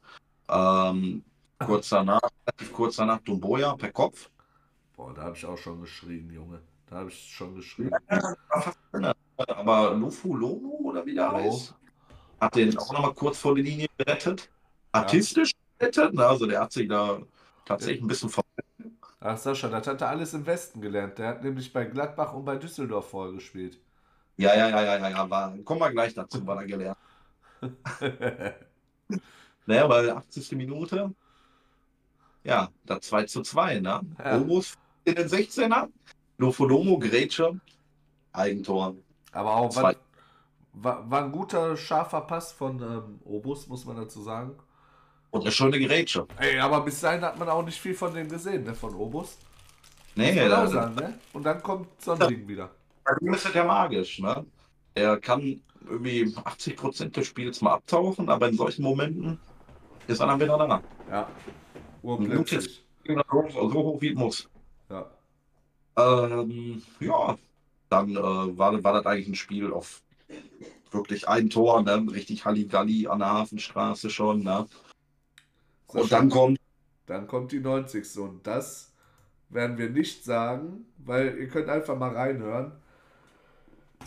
[0.50, 1.24] Ähm,
[1.66, 4.30] Kurz danach, relativ kurz danach Dumboya per Kopf.
[4.96, 6.62] Boah, da habe ich auch schon geschrien, Junge.
[6.88, 7.92] Da habe ich schon geschrien.
[9.38, 11.38] Aber Lufu Lomo oder wie der oh.
[11.38, 11.76] heißt,
[12.40, 14.50] hat den auch nochmal kurz vor der Linie gerettet.
[14.92, 15.58] Artistisch ja.
[15.80, 16.26] gerettet, ne?
[16.26, 17.20] also der hat sich da
[17.66, 18.44] tatsächlich ein bisschen ver
[19.26, 21.18] Ach Sascha, das hat er alles im Westen gelernt.
[21.18, 23.80] Der hat nämlich bei Gladbach und bei Düsseldorf vorgespielt.
[24.36, 25.30] Ja, ja, ja, ja, ja, ja.
[25.30, 26.98] War, kommen wir gleich dazu, was er gelernt.
[29.66, 30.52] naja, weil 80.
[30.54, 31.14] Minute
[32.44, 34.02] ja, da 2 zu 2, ne?
[34.20, 34.40] Ja.
[34.40, 34.74] Obus
[35.06, 35.90] in den 16er,
[36.38, 37.60] Lofodomo, Grätsche,
[38.32, 38.96] Eigentor.
[39.32, 39.96] Aber auch war,
[40.74, 44.56] war, war, ein guter, scharfer Pass von ähm, Obus, muss man dazu sagen.
[45.32, 46.28] Und eine schöne Grätsche.
[46.38, 49.38] Ey, aber bis dahin hat man auch nicht viel von dem gesehen, ne, von Obus.
[50.16, 51.20] Nee, auch da, sagen, ne?
[51.34, 52.70] Und dann kommt so ein Ding wieder.
[53.04, 54.46] bei ihm ist das ja magisch, ne?
[54.94, 59.40] Er kann irgendwie 80% des Spiels mal abtauchen, aber in solchen Momenten
[60.08, 60.82] ist er dann wieder da.
[61.10, 61.28] Ja.
[62.04, 62.84] Urplötzlich.
[63.06, 64.50] So, so hoch wie es muss.
[64.90, 65.10] Ja.
[65.98, 67.38] Ähm, ja,
[67.90, 70.02] dann äh, war, war das eigentlich ein Spiel auf
[70.92, 72.06] wirklich ein Tor, ne?
[72.12, 74.68] Richtig Halligalli an der Hafenstraße schon, ne?
[75.88, 76.60] Und dann kommt,
[77.06, 78.18] Dann kommt die 90.
[78.20, 78.94] Und das
[79.50, 82.74] werden wir nicht sagen, weil ihr könnt einfach mal reinhören.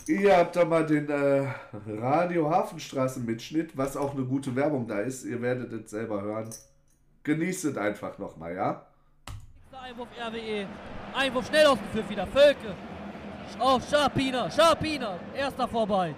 [0.07, 1.49] Ihr habt da mal den äh,
[1.87, 5.25] Radio Hafenstraße Mitschnitt, was auch eine gute Werbung da ist.
[5.25, 6.51] Ihr werdet es selber hören.
[7.27, 8.83] Genießt es einfach nochmal, ja?
[9.65, 10.67] Nächster Einwurf RWE.
[11.13, 12.25] Einwurf schnell aus dem Pfiff wieder.
[12.29, 12.73] Völke.
[13.59, 14.49] Auf Scharpiner.
[14.49, 15.19] Scharpiner.
[15.35, 16.15] Erster vorbei.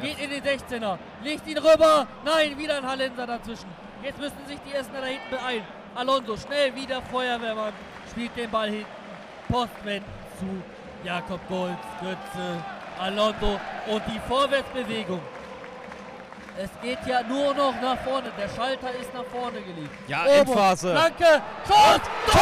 [0.00, 0.96] Geht in den 16er.
[1.22, 2.06] Legt ihn rüber.
[2.24, 3.68] Nein, wieder ein Hallenser dazwischen.
[4.02, 5.64] Jetzt müssen sich die Essener da hinten beeilen.
[5.94, 7.74] Alonso schnell wieder Feuerwehrmann.
[8.10, 8.86] Spielt den Ball hinten.
[9.48, 10.06] Postwend
[10.38, 10.46] zu
[11.04, 11.76] Jakob Golz.
[12.00, 12.64] Götze.
[12.98, 13.60] Alonso.
[13.86, 15.20] Und die Vorwärtsbewegung.
[16.60, 18.32] Es geht ja nur noch nach vorne.
[18.36, 19.94] Der Schalter ist nach vorne gelegt.
[20.08, 20.92] Ja, Obo, Endphase.
[20.92, 21.40] Danke.
[21.64, 22.00] Schuss.
[22.26, 22.40] Tor!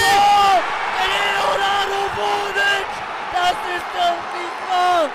[0.00, 0.62] Tor!
[1.04, 2.88] Leonardo Bonic!
[3.34, 5.10] Das ist doch nicht wahr!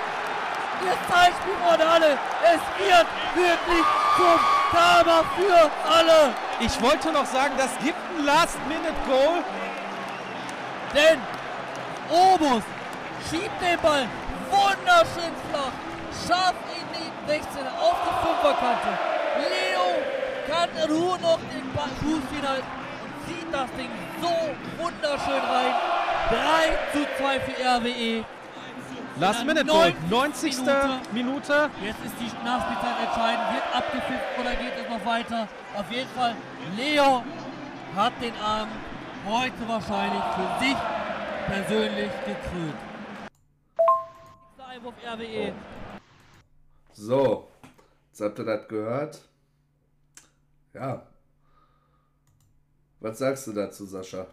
[0.85, 2.19] Ihr Zeitspiel von alle.
[2.43, 4.39] Es wird wirklich zum
[4.71, 6.35] Drama für alle.
[6.59, 9.43] Ich wollte noch sagen, das gibt ein Last-Minute-Goal.
[10.93, 11.19] Denn
[12.11, 12.61] Obus
[13.27, 14.07] schiebt den Ball
[14.51, 15.73] wunderschön flach,
[16.27, 16.53] scharf
[17.27, 18.89] 16 auf die Fünferkante.
[19.37, 19.87] Leo
[20.47, 22.67] kann nur noch den Fuß hinhalten
[23.03, 23.89] und zieht das Ding
[24.21, 25.73] so wunderschön rein.
[26.29, 28.25] 3 zu 2 für RWE.
[29.19, 29.93] Last-Minute-Goal.
[30.09, 30.57] 90.
[30.57, 31.13] 90.
[31.13, 31.69] Minute.
[31.83, 33.53] Jetzt ist die Nachspielzeit entscheidend.
[33.53, 35.47] Wird abgepfiffen oder geht es noch weiter?
[35.77, 36.35] Auf jeden Fall,
[36.77, 37.23] Leo
[37.95, 38.73] hat den Abend
[39.27, 40.77] heute wahrscheinlich für sich
[41.47, 42.75] persönlich gekrönt.
[44.71, 45.53] Einwurf RWE.
[46.93, 47.47] So,
[48.09, 49.21] jetzt habt ihr das gehört.
[50.73, 51.07] Ja.
[52.99, 54.27] Was sagst du dazu, Sascha?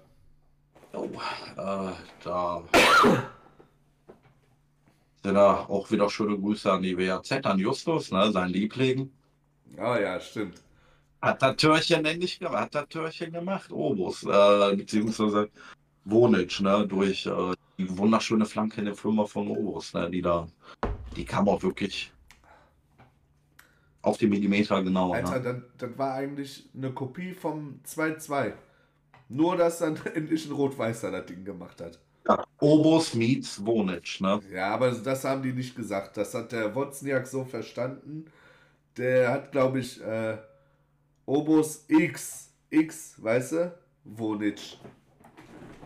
[0.93, 1.93] oh, äh,
[2.25, 2.63] da
[5.23, 9.11] sind da auch wieder schöne Grüße an die WAZ, an Justus, ne, sein Liebling.
[9.77, 10.63] Ah ja, stimmt.
[11.21, 15.51] Hat das Türchen endlich gemacht, hat das Türchen gemacht, Obus, äh, beziehungsweise
[16.05, 20.47] Wonic, ne, durch äh, die wunderschöne Flanke in der Firma von Obus, ne, die da,
[21.17, 22.13] die kam auch wirklich
[24.03, 25.13] auf die Millimeter genau.
[25.13, 25.41] Alter, Ne?
[25.41, 28.53] das, das war eigentlich eine Kopie vom 2-2.
[29.29, 31.99] Nur, dass dann endlich ein Rot-Weißer das Ding gemacht hat.
[32.29, 34.41] Ja, Obus meets Wonic, ne?
[34.53, 36.17] Ja, aber das haben die nicht gesagt.
[36.17, 38.27] Das hat der Wozniak so verstanden.
[38.97, 40.39] Der hat, glaube ich, äh,
[41.27, 44.79] Obus X, X, weißt du, Wonic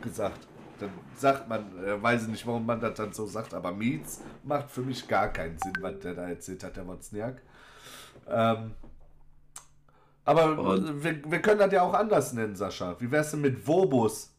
[0.01, 0.48] gesagt.
[0.79, 4.20] Dann sagt man, äh, weiß ich nicht, warum man das dann so sagt, aber Meets
[4.42, 7.42] macht für mich gar keinen Sinn, was der da erzählt hat, der Wozniak.
[8.28, 8.74] Ähm,
[10.24, 12.96] aber Und- wir, wir können das ja auch anders nennen, Sascha.
[13.00, 14.32] Wie wär's denn mit Wobus?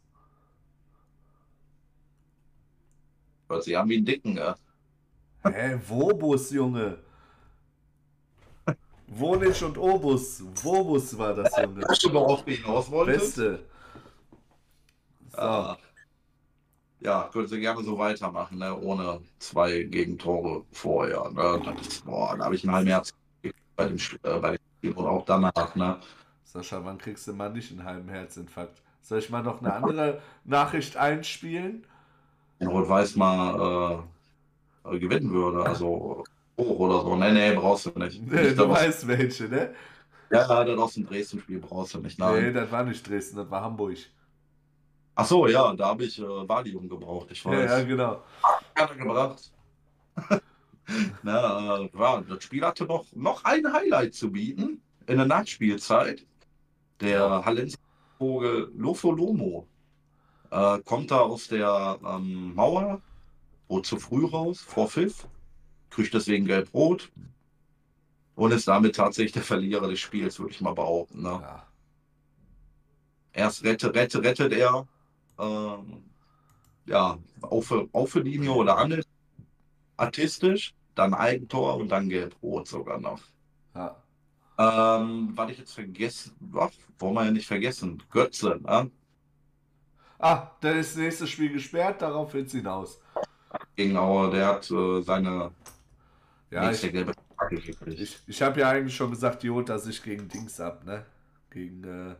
[3.47, 4.55] Weil sie haben wie einen Dicken, ne?
[5.43, 6.97] Hä, Wobus, Junge.
[9.07, 10.41] Wonic und Obus.
[10.63, 11.83] Wobus war das, Junge.
[11.83, 13.35] Weißt du, worauf du hinaus wolltest?
[13.35, 13.63] Beste.
[15.31, 15.37] So.
[15.37, 15.77] Ah.
[17.01, 18.79] Ja, können sie gerne so weitermachen, ne?
[18.79, 21.29] ohne zwei Gegentore vorher.
[21.31, 21.75] Ne?
[21.83, 23.13] Das boah, da habe ich ein halbes Herz
[23.75, 25.75] bei dem, Sch- äh, bei dem Spiel und auch danach.
[25.75, 25.97] Ne?
[26.43, 28.81] Sascha, wann kriegst du mal nicht einen halben Herzinfarkt?
[29.01, 31.85] Soll ich mal noch eine andere Nachricht einspielen?
[32.59, 34.05] Wenn Rot-Weiß mal
[34.85, 36.23] äh, äh, gewinnen würde, also
[36.57, 37.15] hoch oder so.
[37.15, 38.21] Nee, nee, brauchst du nicht.
[38.21, 39.73] Nee, nicht du weißt welche, ne?
[40.31, 42.17] ja, ja, das aus dem Dresden-Spiel brauchst du nicht.
[42.19, 42.53] Nee, Nein.
[42.53, 43.97] das war nicht Dresden, das war Hamburg.
[45.15, 47.27] Ach so, ja, da habe ich äh, Valium gebraucht.
[47.31, 47.71] Ich Ja, weiß.
[47.71, 48.23] ja, genau.
[48.75, 49.51] Hat er gebracht.
[51.23, 56.25] Na, äh, ja, das Spiel hatte noch, noch ein Highlight zu bieten in der Nachspielzeit.
[56.99, 57.77] Der Hallenser
[58.17, 59.67] Vogel Lofolomo
[60.51, 63.01] äh, kommt da aus der ähm, Mauer,
[63.67, 65.27] wurde zu früh raus, vor Pfiff,
[65.89, 67.11] kriegt deswegen gelb-rot
[68.35, 71.23] und ist damit tatsächlich der Verlierer des Spiels, würde ich mal behaupten.
[71.23, 71.39] Ne?
[71.41, 71.67] Ja.
[73.33, 74.87] Erst rette, rette, rettet er
[75.39, 76.03] ähm,
[76.85, 79.03] ja, auf, auf Linie oder an
[80.03, 83.21] artistisch, dann Eigentor und dann gelb-rot sogar noch.
[83.75, 83.95] ja.
[84.57, 88.91] Ähm, was ich jetzt vergessen, ach, wollen wir ja nicht vergessen, Götze, ne?
[90.19, 92.99] Ah, dann ist das nächste Spiel gesperrt, darauf wird's hinaus.
[93.75, 95.53] Gegen Auer, der hat äh, seine
[96.51, 97.99] Ja, nächste ich, gelbe Karte gekriegt.
[97.99, 101.05] ich, ich habe ja eigentlich schon gesagt, die holt er sich gegen Dings ab, ne?
[101.49, 102.15] Gegen äh,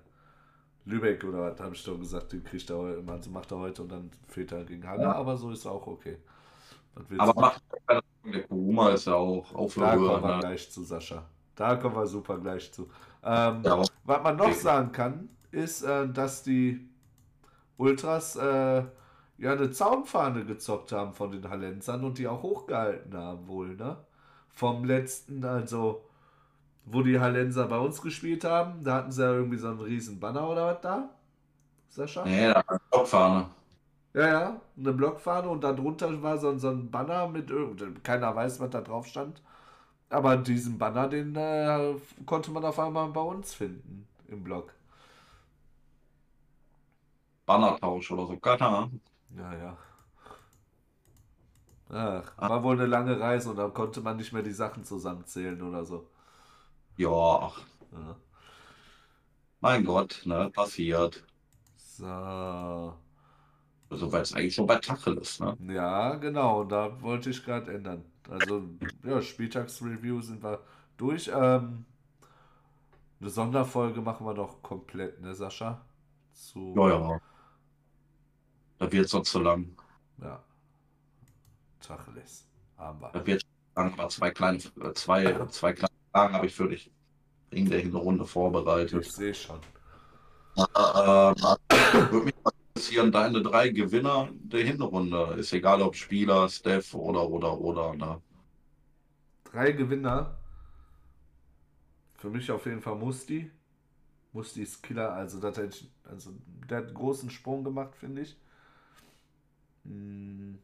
[0.85, 3.83] Lübeck oder was, habe ich doch gesagt, den kriegt er heute, also macht er heute
[3.83, 5.15] und dann fehlt er gegen Halle, Ja.
[5.15, 6.17] aber so ist auch okay.
[7.17, 7.63] Aber macht
[8.25, 9.97] der Kuruma ist ja auch auf da Höhe.
[9.97, 10.39] kommen wir Ne?
[10.39, 11.25] gleich zu, Sascha.
[11.55, 12.89] Da kommen wir super gleich zu.
[13.23, 14.61] Ähm, Ja, Was man noch Okay.
[14.61, 16.89] sagen kann, ist, äh, dass die
[17.77, 18.83] Ultras äh,
[19.39, 23.97] ja eine Zaunfahne gezockt haben von den Hallenzern und die auch hochgehalten haben wohl, ne?
[24.49, 26.05] Vom letzten, also
[26.85, 30.19] wo die Hallenser bei uns gespielt haben, da hatten sie ja irgendwie so einen riesen
[30.19, 31.09] Banner oder was da,
[31.89, 32.29] Sascha?
[32.29, 33.49] nee, da war Blockfahne.
[34.13, 37.51] Ja, ja, eine Blockfahne und darunter war so, ein- so ein Banner mit,
[38.03, 39.41] keiner weiß, was da drauf stand.
[40.09, 41.95] Aber diesen Banner, den äh,
[42.25, 44.73] konnte man auf einmal bei uns finden im Blog.
[47.45, 48.37] Bannertausch oder so.
[48.37, 49.01] Keine Ahnung.
[49.37, 49.77] Ja, ja.
[51.89, 55.61] Ach, war wohl eine lange Reise und dann konnte man nicht mehr die Sachen zusammenzählen
[55.61, 56.07] oder so.
[56.97, 57.09] Ja,
[57.41, 58.15] ach, Ja.
[59.61, 61.25] mein Gott, ne, passiert.
[61.77, 62.97] So.
[63.93, 65.55] Also, weil es eigentlich schon bei Tacheles, ne?
[65.67, 68.03] Ja, genau, da wollte ich gerade ändern.
[68.27, 68.63] Also,
[69.03, 70.59] ja, Spieltagsreview sind wir
[70.97, 71.29] durch.
[71.33, 71.85] Ähm,
[73.21, 75.85] eine Sonderfolge machen wir noch komplett, ne, Sascha?
[76.33, 77.21] Zu, Ja, ja.
[78.79, 79.77] Da wird sonst zu lang.
[80.21, 80.43] ja.
[81.79, 82.47] Tacheles.
[82.77, 83.11] Haben wir.
[83.11, 83.93] Da wird lang.
[83.93, 86.91] Aber zwei kleine, äh, zwei, zwei kleine Fragen habe ich für dich
[87.51, 89.05] in der Ich vorbereitet.
[89.05, 89.59] sehe schon.
[90.57, 91.35] Ähm,
[92.11, 92.32] würde
[92.95, 95.35] interessieren, deine drei Gewinner der Hinrunde.
[95.37, 98.21] Ist egal, ob Spieler, Steph oder, oder, oder, ne?
[99.45, 100.37] Drei Gewinner.
[102.17, 103.51] Für mich auf jeden Fall Musti.
[104.31, 106.31] Musti ist Killer, also, das ich, also
[106.69, 108.35] der hat einen großen Sprung gemacht, finde ich.
[109.85, 110.57] Hm.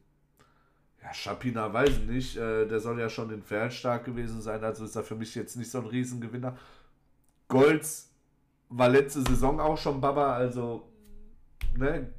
[1.02, 2.36] Ja, Schapina weiß ich nicht.
[2.36, 5.34] Äh, der soll ja schon in Pferd stark gewesen sein, also ist er für mich
[5.34, 6.58] jetzt nicht so ein Riesengewinner.
[7.48, 8.10] Golds
[8.68, 10.89] war letzte Saison auch schon Baba, also,
[11.76, 12.12] ne?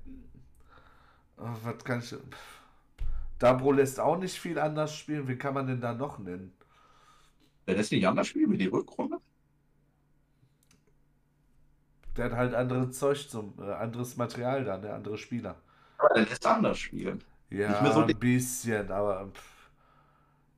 [1.37, 2.15] Ah, Was kann ich.
[3.39, 5.27] Dabro lässt auch nicht viel anders spielen.
[5.27, 6.53] Wie kann man denn da noch nennen?
[7.67, 9.17] Der lässt nicht anders spielen wie die Rückrunde?
[12.17, 14.93] Der hat halt anderes Zeug zum, äh, anderes Material da, ne?
[14.93, 15.55] Andere Spieler.
[15.97, 17.23] Aber der lässt anders spielen.
[17.49, 19.69] Ja, so ein bisschen, aber pff.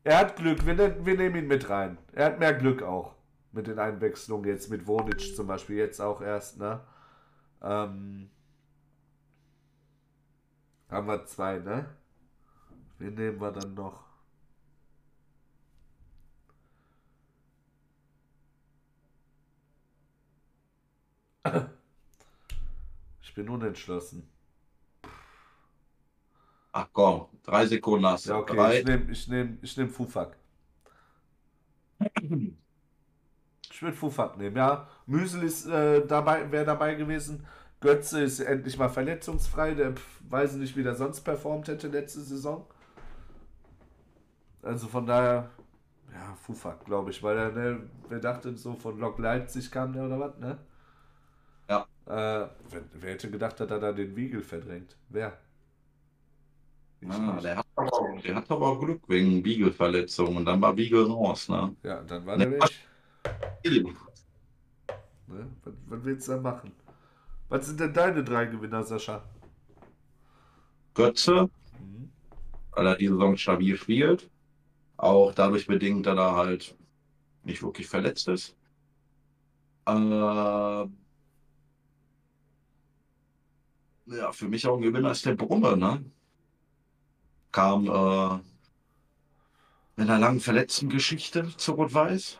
[0.03, 0.65] er hat Glück.
[0.65, 1.97] Wir, ne wir nehmen ihn mit rein.
[2.11, 3.15] Er hat mehr Glück auch
[3.51, 6.81] mit den Einwechslungen jetzt mit Wonic zum Beispiel jetzt auch erst, ne?
[7.61, 8.29] Ähm,
[10.93, 11.85] haben wir zwei, ne?
[12.99, 14.03] Wen nehmen wir dann noch?
[23.25, 24.29] Ich bin unentschlossen.
[26.71, 28.31] Ach komm, drei Sekunden hast du.
[28.31, 28.79] Ja, okay, Drei.
[28.79, 30.37] ich nehme ich nehm, ich nehm Fufak.
[33.71, 34.87] Ich würde Fufak nehmen, ja.
[35.07, 37.43] Müsel ist äh, dabei, wäre dabei gewesen.
[37.83, 39.75] Götze ist endlich mal verletzungsfrei.
[39.75, 39.93] Der
[40.29, 42.65] weiß nicht, wie der sonst performt hätte letzte Saison.
[44.61, 45.51] Also von daher,
[46.13, 50.05] ja, Fufak, glaube ich, weil er, ne, wer dachte, so von Lok Leipzig kam der
[50.05, 50.57] oder was, ne?
[51.69, 51.85] Ja.
[52.05, 54.95] Äh, wer, wer hätte gedacht, dass er da den Wiegel verdrängt?
[55.09, 55.37] Wer?
[57.09, 61.49] Ah, der, hat aber, der hat aber Glück wegen Biegelverletzung und dann war Biegel raus,
[61.49, 61.75] ne?
[61.83, 62.61] Ja, dann war der weg.
[65.27, 65.47] Ne?
[65.63, 66.71] Was, was willst du da machen?
[67.49, 69.23] Was sind denn deine drei Gewinner, Sascha?
[70.93, 72.11] Götze, Mhm.
[72.71, 74.29] weil er die Saison stabil spielt.
[74.97, 76.77] Auch dadurch bedingt, dass er halt
[77.43, 78.55] nicht wirklich verletzt ist.
[79.85, 80.87] Äh, ja,
[84.31, 86.03] für mich auch ein Gewinner ist der Brumme, ne?
[87.51, 88.39] Kam äh,
[90.01, 92.39] in einer langen verletzten Geschichte zu Rot-Weiß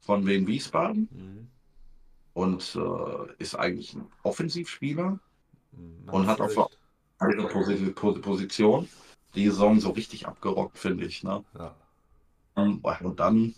[0.00, 1.50] von Wien Wiesbaden Mhm.
[2.34, 5.18] Und äh, ist eigentlich ein Offensivspieler.
[5.72, 6.08] Mhm.
[6.10, 6.70] Und hat auch
[7.18, 8.88] eine Posi- Posi- Position.
[9.34, 11.24] Die Saison so richtig abgerockt, finde ich.
[11.24, 11.44] Ne?
[11.58, 11.74] Ja.
[12.56, 13.54] Und und dann,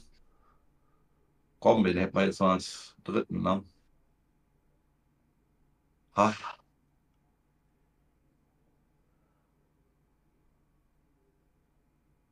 [1.60, 3.42] komm, wen hätten wir jetzt noch als dritten?
[3.42, 3.62] Ne?
[6.16, 6.56] Ah,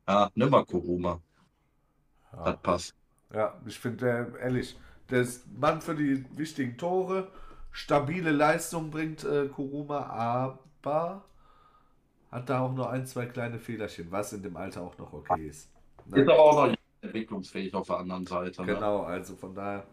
[0.07, 1.21] ja, nimm mal Kuruma.
[2.33, 2.43] Ja.
[2.43, 2.95] Das passt.
[3.33, 4.77] ja, ich finde, der, ehrlich,
[5.09, 7.27] der ist Mann für die wichtigen Tore,
[7.71, 11.23] stabile Leistung bringt äh, Kuruma, aber
[12.31, 15.47] hat da auch nur ein, zwei kleine Fehlerchen, was in dem Alter auch noch okay
[15.47, 15.69] ist.
[16.05, 16.21] Ne?
[16.21, 18.61] Ist aber auch noch entwicklungsfähig auf der anderen Seite.
[18.61, 18.73] Ne?
[18.73, 19.85] Genau, also von daher,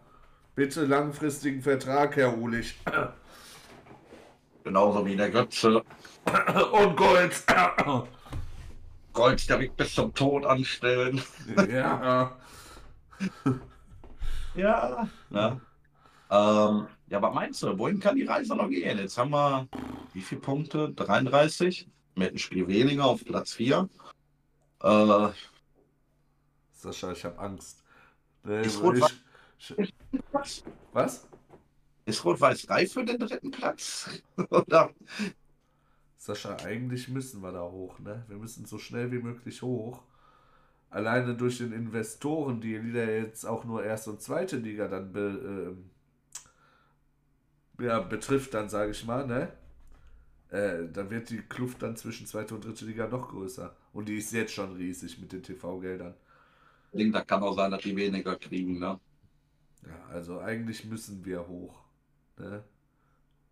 [0.55, 2.81] bitte langfristigen Vertrag, Herr Ulich.
[4.65, 5.83] Genauso wie der Götze.
[6.73, 7.45] Und Gold.
[9.13, 11.21] Gold direkt bis zum Tod anstellen.
[11.69, 12.37] ja.
[14.55, 15.09] Ja.
[15.31, 15.61] Ne?
[16.31, 17.79] Ähm, Ja, was meinst du?
[17.79, 18.99] Wohin kann die Reise noch gehen?
[18.99, 19.69] Jetzt haben wir
[20.13, 20.93] wie viele Punkte?
[20.93, 21.89] 33.
[22.15, 23.89] Mit einem Spiel weniger auf Platz 4.
[24.83, 25.29] Äh,
[26.73, 27.83] Sascha, ich habe Angst.
[28.45, 28.97] Nee, Ist Rot-
[29.59, 29.95] ich, ich,
[30.93, 31.29] was?
[32.05, 34.11] ist Rot-Weiß reif für den dritten Platz?
[34.51, 34.91] Oder?
[36.19, 38.25] Sascha, eigentlich müssen wir da hoch, ne?
[38.29, 40.03] Wir müssen so schnell wie möglich hoch.
[40.93, 45.75] Alleine durch den Investoren-Deal, die der jetzt auch nur erste und zweite Liga dann be,
[45.79, 45.91] ähm,
[47.85, 49.53] ja, betrifft, dann sage ich mal, ne?
[50.51, 53.75] Äh, dann wird die Kluft dann zwischen zweite und dritte Liga noch größer.
[53.95, 56.15] Und die ist jetzt schon riesig mit den TV-Geldern.
[56.93, 59.01] Da kann auch sein, dass die weniger kriegen, ne?
[59.85, 61.81] Ja, also eigentlich müssen wir hoch,
[62.39, 62.65] ne?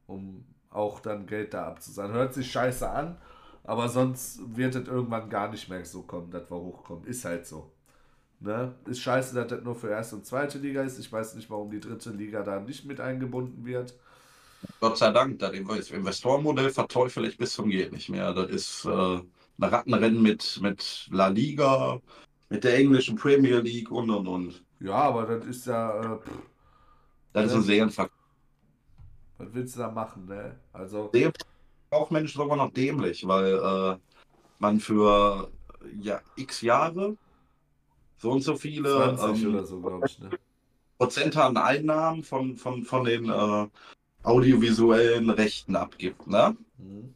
[0.07, 2.15] Um auch dann Geld da abzusahnen.
[2.15, 3.19] Hört sich scheiße an,
[3.65, 7.05] aber sonst wird es irgendwann gar nicht mehr so kommen, dass wir hochkommen.
[7.07, 7.73] Ist halt so.
[8.41, 8.75] Ne?
[8.87, 10.99] Ist scheiße, dass das nur für erste und zweite Liga ist.
[10.99, 13.95] Ich weiß nicht, warum die dritte Liga da nicht mit eingebunden wird.
[14.81, 15.53] Gott sei Dank, das
[15.91, 18.33] Investorenmodell verteufel ich bis zum geht nicht mehr.
[18.35, 19.25] Das ist äh, ein
[19.59, 22.01] Rattenrennen mit, mit La Liga,
[22.49, 24.65] mit der englischen Premier League und und und.
[24.81, 26.19] Ja, aber das ist ja, äh,
[27.33, 28.11] Das ist ein Serienverkauf.
[29.39, 30.61] was willst du da machen, ne?
[30.73, 31.19] Also,
[32.11, 33.99] Mensch sogar noch dämlich, weil äh,
[34.59, 35.51] man für
[36.01, 37.17] ja, x Jahre
[38.19, 40.31] so und so viele 20 ähm, so, ich, ne?
[40.99, 43.67] Prozent an Einnahmen von, von, von den äh,
[44.23, 46.57] audiovisuellen Rechten abgibt, ne?
[46.77, 47.15] Mhm.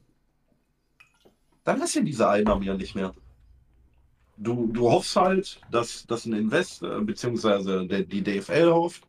[1.64, 3.14] dann hast du diese Einnahmen ja nicht mehr.
[4.36, 9.06] Du, du hoffst halt, dass, dass ein Investor, beziehungsweise der, die DFL hofft,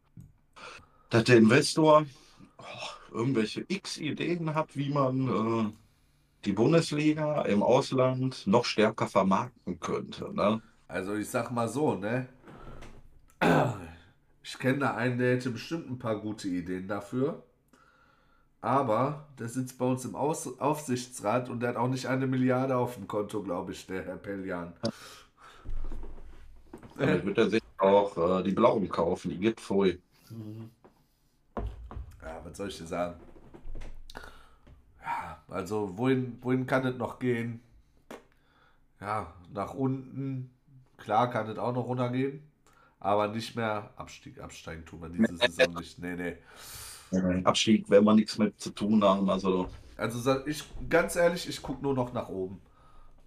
[1.10, 2.06] dass der Investor
[2.60, 5.72] oh, irgendwelche x Ideen hat, wie man äh,
[6.46, 10.34] die Bundesliga im Ausland noch stärker vermarkten könnte.
[10.34, 10.62] Ne?
[10.88, 12.28] Also ich sag mal so, ne?
[14.44, 17.44] Ich kenne da einen, der hätte bestimmt ein paar gute Ideen dafür.
[18.62, 22.76] Aber der sitzt bei uns im Aus Aufsichtsrat und der hat auch nicht eine Milliarde
[22.78, 24.74] auf dem Konto, glaube ich, der Herr Pellian.
[26.98, 30.00] Damit wird er sich auch äh, die Blauen kaufen, die gibt voll.
[30.30, 30.36] Ja,
[32.46, 33.16] was soll ich dir sagen?
[35.02, 37.60] Ja, also wohin, wohin kann es noch gehen?
[39.02, 40.52] Ja, nach unten.
[40.98, 42.42] Klar kann es auch noch runtergehen.
[43.00, 46.00] Aber nicht mehr Abstieg, absteigen tun wir diese Saison nicht.
[46.00, 47.44] Nee, nee.
[47.44, 49.30] Abstieg werden wir nichts mit zu tun haben.
[49.30, 52.62] Also Also ich ganz ehrlich, ich gucke nur noch nach oben.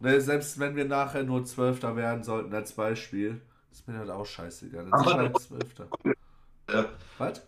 [0.01, 4.27] Ne, selbst wenn wir nachher nur Zwölfter werden sollten als Beispiel, ist mir das auch
[4.27, 4.89] scheißegal.
[4.91, 5.89] Dann sind wir halt Zwölfter.
[6.69, 6.85] äh,
[7.19, 7.43] Was?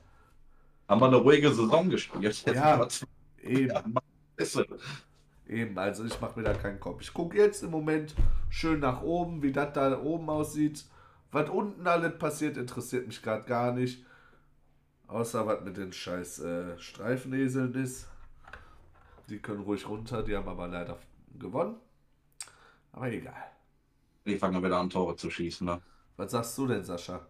[0.90, 2.44] Haben wir eine ruhige Saison gespielt.
[2.46, 2.86] Ja.
[3.42, 3.94] Eben,
[5.48, 5.78] eben.
[5.78, 7.00] Also ich mache mir da keinen Kopf.
[7.00, 8.14] Ich gucke jetzt im Moment
[8.48, 10.84] schön nach oben, wie das da oben aussieht.
[11.30, 14.04] Was unten alles passiert, interessiert mich gerade gar nicht.
[15.06, 18.08] Außer was mit den scheiß äh, Streifeneseln ist.
[19.28, 20.98] Die können ruhig runter, die haben aber leider
[21.38, 21.76] gewonnen.
[22.92, 23.44] Aber egal.
[24.26, 25.64] Die fangen wieder an, Tore zu schießen.
[25.64, 25.80] Ne?
[26.16, 27.26] Was sagst du denn, Sascha?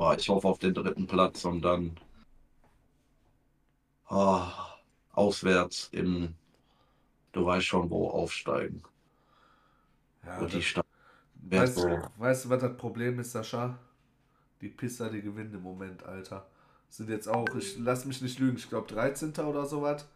[0.00, 1.94] Boah, ich hoffe auf den dritten Platz und dann
[4.08, 4.78] ah,
[5.12, 6.34] auswärts in,
[7.32, 8.82] du weißt schon wo, aufsteigen.
[10.24, 10.86] Ja, Und die Stadt.
[11.42, 12.02] weißt, so.
[12.16, 13.78] weißt du, was das Problem ist, Sascha?
[14.62, 16.46] Die Pisser, die gewinnen im Moment, Alter.
[16.88, 19.34] Sind jetzt auch, ich lass mich nicht lügen, ich glaube 13.
[19.40, 20.08] oder sowas.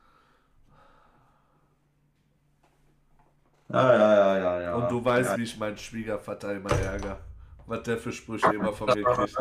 [3.68, 4.74] Ja, ja, ja, ja, ja.
[4.76, 5.36] Und du weißt, ja.
[5.36, 7.18] wie ich meinen Schwiegervater immer ärgere.
[7.66, 9.36] Was der für Sprüche immer von mir kriegt.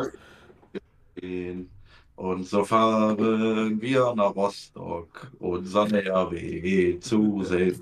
[2.16, 7.80] Und so fahren wir nach Rostock, unser RW zu sehen.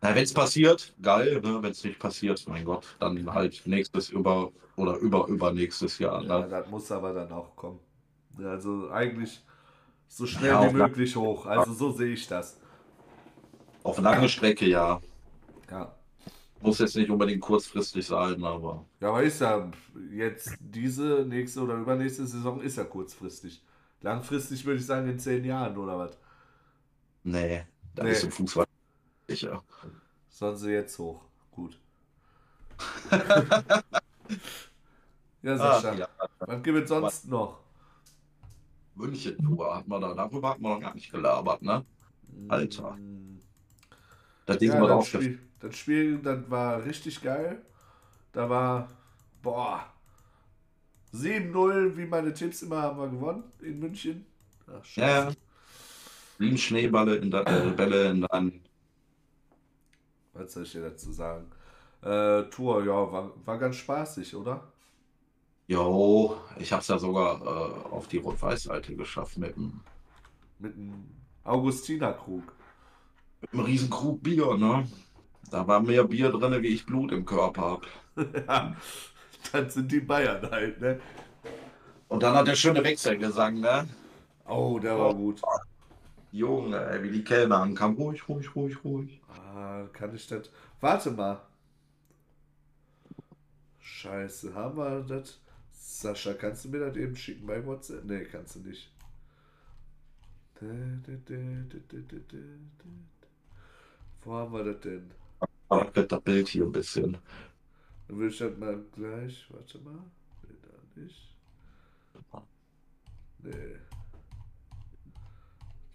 [0.00, 1.60] Na, wenn es passiert, geil, ne?
[1.60, 6.22] wenn es nicht passiert, mein Gott, dann halt nächstes über oder über übernächstes Jahr.
[6.22, 6.48] Ja, Ne?
[6.48, 7.80] das muss aber dann auch kommen.
[8.38, 9.44] Ja, Also eigentlich
[10.06, 11.46] so schnell Ja, wie möglich hoch.
[11.46, 12.60] Also so sehe ich das.
[13.82, 15.00] Auf lange Strecke ja.
[15.68, 15.97] Ja.
[16.60, 19.70] Muss jetzt nicht unbedingt kurzfristig sein, aber Ja, aber ist ja
[20.12, 23.62] jetzt diese, nächste oder übernächste Saison ist ja kurzfristig.
[24.00, 26.18] Langfristig würde ich sagen in zehn Jahren oder was.
[27.24, 28.12] nee, da Nee.
[28.12, 28.66] ist im Fußball
[29.28, 29.64] sicher.
[30.30, 31.20] Sollen sie jetzt hoch.
[31.50, 31.78] Gut.
[35.42, 35.94] ja, Ach, Sascha.
[35.94, 36.08] ja.
[36.44, 37.60] Was gibt es sonst noch?
[38.94, 41.86] München-Tour hat man da, darüber hat man noch gar nicht gelabert, ne?
[42.48, 43.00] Alter.
[44.46, 45.34] Das Ding Ja, wird das aufgefallen.
[45.36, 47.62] Spiel, das Spiel, das war richtig geil.
[48.32, 48.90] Da war,
[49.42, 49.86] boah,
[51.12, 54.26] 7-0, wie meine Tipps immer, haben wir gewonnen in München.
[54.66, 55.32] Ach, Ja.
[56.38, 58.60] Sieben Schneeballe in der, äh, Bälle in dann.
[60.32, 61.50] Was soll ich dir dazu sagen?
[62.02, 64.72] Äh, Tour, ja, war, war ganz spaßig, oder?
[65.68, 69.80] Jo, ich hab's ja sogar äh, auf die Rot-Weiß-Seite geschafft mit einem,
[70.58, 71.10] Mit einem
[71.44, 72.52] Augustinerkrug.
[73.40, 74.86] mit einem riesen Krug Bier, ne?
[75.50, 77.86] Da war mehr Bier drin, wie ich Blut im Körper hab.
[78.48, 78.76] ja,
[79.52, 81.00] das sind die Bayern halt, ne?
[82.08, 83.88] Und dann hat der schöne Wechselgesang, ne?
[84.46, 85.40] Oh, der war gut.
[86.32, 87.96] Junge, ey, wie die Kellner ankamen.
[87.96, 89.20] Ruhig, ruhig, ruhig, ruhig.
[89.28, 90.50] Ah, kann ich das.
[90.80, 91.40] Warte mal.
[93.80, 95.40] Scheiße, haben wir das?
[95.72, 98.04] Sascha, kannst du mir das eben schicken bei WhatsApp?
[98.04, 98.90] Nee, kannst du nicht.
[104.24, 105.10] Wo haben wir das denn?
[105.70, 107.18] Werd das Bild hier ein bisschen.
[108.06, 109.46] Dann will ich das mal gleich.
[109.50, 109.98] Warte mal.
[110.42, 111.34] Nee, da nicht.
[113.42, 113.76] Nee.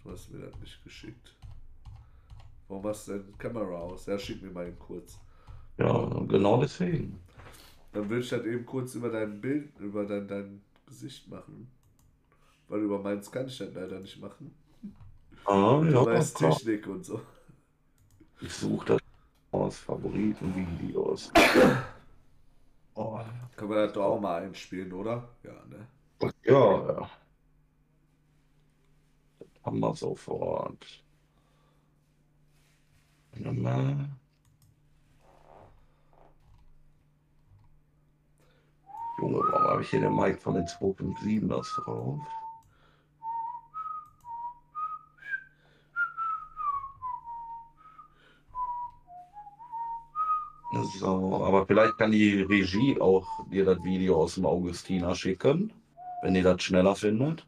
[0.02, 1.34] Du hast mir das nicht geschickt.
[2.68, 4.06] Warum hast du denn Kamera aus?
[4.06, 5.18] Ja, schick mir mal eben kurz.
[5.76, 7.18] Ja, genau deswegen.
[7.92, 11.70] Dann will ich das eben kurz über dein Bild, über dein, dein Gesicht machen.
[12.68, 14.54] Weil über meins kann ich das leider nicht machen.
[15.44, 16.56] Ah, ja, weißt klar.
[16.56, 17.20] Technik und so.
[18.40, 19.03] Ich suche das
[19.54, 21.32] aus Favoritenvideos.
[22.96, 23.18] Oh,
[23.56, 25.28] Können wir das doch auch mal einspielen, oder?
[25.42, 25.88] Ja, ne?
[26.44, 27.10] ja, ja.
[29.40, 31.02] Das haben wir sofort.
[39.18, 42.20] Junge, warum habe ich hier den Mic von den 257 das drauf?
[50.82, 55.72] So, aber vielleicht kann die Regie auch dir das Video aus dem Augustiner schicken,
[56.22, 57.46] wenn ihr das schneller findet.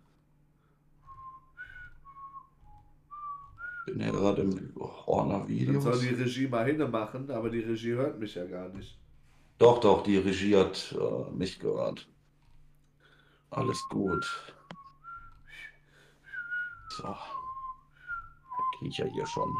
[3.86, 5.84] Bin ja gerade im Horner Dann Videos.
[5.84, 8.98] soll die Regie mal hinne machen, aber die Regie hört mich ja gar nicht.
[9.58, 12.08] Doch, doch, die Regie hat äh, mich gehört.
[13.50, 14.54] Alles gut.
[16.90, 17.04] So.
[17.04, 17.18] Da
[18.80, 19.56] gehe ich ja hier schon.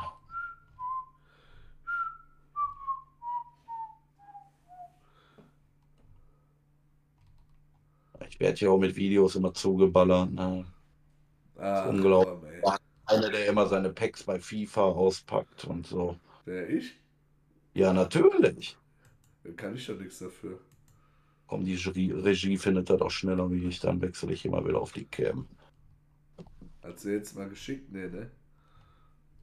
[8.36, 10.30] Ich werde ja auch mit Videos immer zugeballert.
[10.30, 10.66] Ne?
[11.56, 12.60] Ah, unglaublich.
[12.62, 12.76] komm.
[13.06, 16.18] Einer, der immer seine Packs bei FIFA auspackt und so.
[16.44, 17.00] Wer ich?
[17.72, 18.76] Ja, natürlich.
[19.42, 20.60] Da kann ich doch nichts dafür.
[21.46, 24.82] Komm, die Jury, Regie findet das auch schneller wie ich, dann wechsle ich immer wieder
[24.82, 25.48] auf die Cam.
[26.82, 27.90] Hat sie jetzt mal geschickt?
[27.90, 28.30] Nee, ne?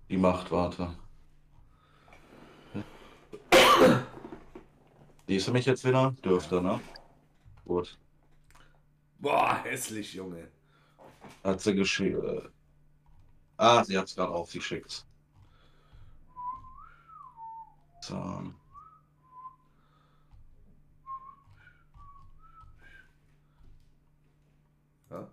[0.07, 0.93] Die macht, warte.
[5.27, 6.13] Siehst du mich jetzt wieder?
[6.23, 6.79] Dürfte, ne?
[7.65, 7.97] Gut.
[9.23, 10.49] Boah, hässlich, Junge.
[11.45, 12.17] Hat sie geschickt.
[13.55, 15.05] Ah, sie hat es gerade auf, sie schickt's.
[18.01, 18.13] So.
[25.09, 25.27] Ja.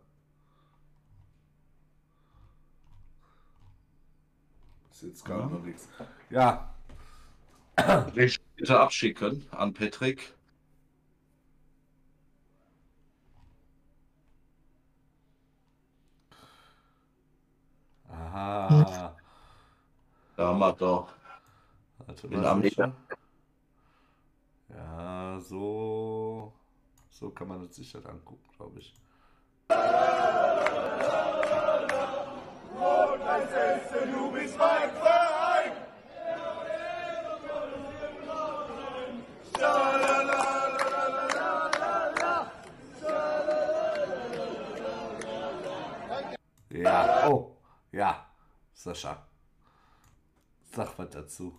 [4.89, 5.37] Bis jetzt Ja.
[5.47, 5.89] noch nichts.
[6.31, 6.73] Ja,
[8.55, 10.33] bitte abschicken an Patrick.
[18.13, 19.15] Aha.
[20.37, 21.09] Da haben wir doch.
[22.07, 22.93] Warte In Amerika.
[24.69, 26.53] Ja, so.
[27.11, 28.95] So kann man sich das angucken, glaube ich.
[46.71, 47.57] Ja, oh,
[47.93, 48.27] ja,
[48.83, 49.27] Sascha.
[50.75, 51.53] Sag was dazu.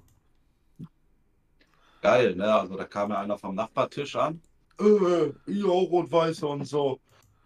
[2.01, 2.51] Geil, ne?
[2.51, 4.41] Also da kam ja einer vom Nachbartisch an.
[4.79, 6.99] Äh, ja, rot-weiße und so.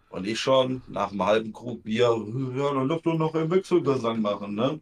[0.08, 2.08] Und ich schon nach einem halben Krug Bier,
[2.56, 4.80] ja, dann darf doch noch einen Wechselgesang machen, ne?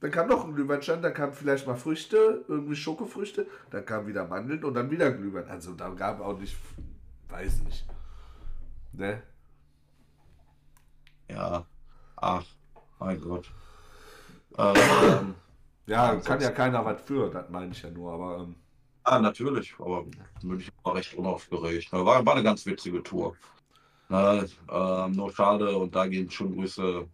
[0.00, 4.26] dann kam noch ein Glühweinstand, dann kamen vielleicht mal Früchte, irgendwie Schokofrüchte, dann kam wieder
[4.26, 5.48] Mandeln und dann wieder Glühwein.
[5.48, 6.56] Also da gab auch nicht,
[7.28, 7.86] weiß nicht.
[8.92, 9.22] Ne?
[11.28, 11.66] Ja.
[12.16, 12.44] Ach,
[12.98, 13.50] mein Gott.
[14.58, 15.34] Ähm,
[15.86, 18.56] Ja, Ja, kann ja keiner was für, das meine ich ja nur, aber ähm,
[19.10, 20.06] ah, natürlich, aber
[20.42, 21.92] München war recht unaufgeregt.
[21.92, 23.36] War, war eine ganz witzige Tour.
[24.08, 27.08] Na, ähm, nur schade und da gehen schon Grüße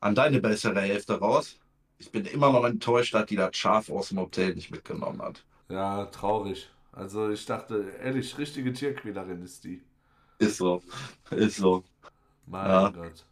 [0.00, 1.58] an deine bessere Hälfte raus.
[1.98, 5.44] Ich bin immer noch enttäuscht, dass die das Schaf aus dem Hotel nicht mitgenommen hat.
[5.68, 6.70] ja, traurig.
[6.92, 9.82] Also ich dachte, ehrlich, richtige Tierquälerin ist die.
[10.38, 10.82] Ist so.
[11.30, 11.84] Ist so.
[12.46, 12.88] Mein Ja.
[12.90, 13.26] Gott.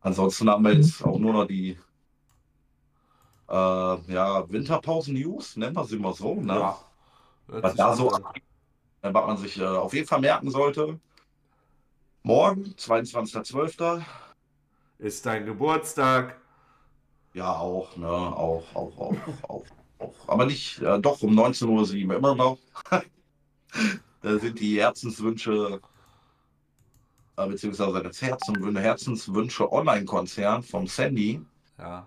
[0.00, 1.78] Ansonsten haben wir jetzt auch nur noch die
[3.50, 6.34] äh, ja, Winterpausen-News, nennen wir sie mal so.
[6.36, 6.54] Ne?
[6.54, 6.78] Ja.
[7.48, 8.22] Was da so an.
[9.02, 11.00] Äh, was man sich äh, auf jeden Fall merken sollte.
[12.22, 14.02] Morgen, 22.12.
[14.98, 16.38] Ist dein Geburtstag.
[17.32, 19.16] Ja, auch, ne, auch, auch, auch,
[19.48, 19.64] auch,
[19.98, 20.14] auch.
[20.28, 22.58] Aber nicht, äh, doch um 19.07 Uhr immer noch.
[24.20, 25.80] da sind die Herzenswünsche,
[27.36, 31.40] äh, beziehungsweise das Herzenwünsche, Herzenswünsche Online-Konzern vom Sandy.
[31.78, 32.06] Ja.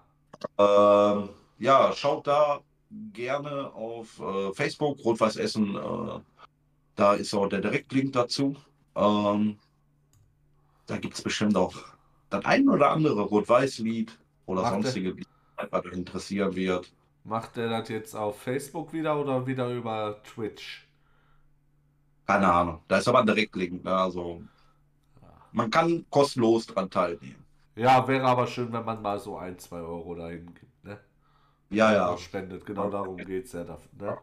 [0.58, 1.30] Ähm,
[1.60, 2.62] ja, schaut da
[3.14, 5.76] gerne auf äh, Facebook, Rot-Weiß Essen.
[5.76, 6.20] Äh,
[6.96, 8.56] da ist auch der Direktlink dazu.
[8.96, 9.58] Ähm,
[10.86, 11.74] da gibt es bestimmt auch
[12.30, 15.28] das ein oder andere Rot-Weiß-Lied oder Macht sonstige Lied,
[15.70, 16.92] was euch interessieren wird.
[17.24, 20.88] Macht er das jetzt auf Facebook wieder oder wieder über Twitch?
[22.28, 22.82] Keine Ahnung.
[22.88, 23.84] Da ist aber ein Direktlink.
[23.84, 23.96] Ne?
[23.96, 24.42] Also
[25.52, 27.43] man kann kostenlos dran teilnehmen.
[27.76, 31.00] Ja, wäre aber schön, wenn man mal so ein, zwei Euro dahin gibt, ne?
[31.70, 32.18] Ja, ja.
[32.18, 33.64] Spendet, genau darum geht es ja.
[33.64, 34.18] da- Ne?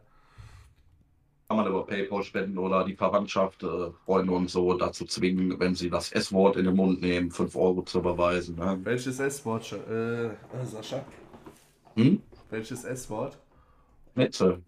[1.49, 5.75] Kann man über PayPal spenden oder die Verwandtschaft, äh, Freunde und so dazu zwingen, wenn
[5.75, 8.55] sie das S-Wort in den Mund nehmen, 5 Euro zu überweisen.
[8.55, 8.79] Ne?
[8.83, 9.73] Welches S-Wort?
[9.73, 10.31] Äh, äh,
[10.63, 11.03] Sascha?
[11.95, 12.21] Hm?
[12.49, 13.37] Welches S-Wort?
[14.15, 14.61] Netze.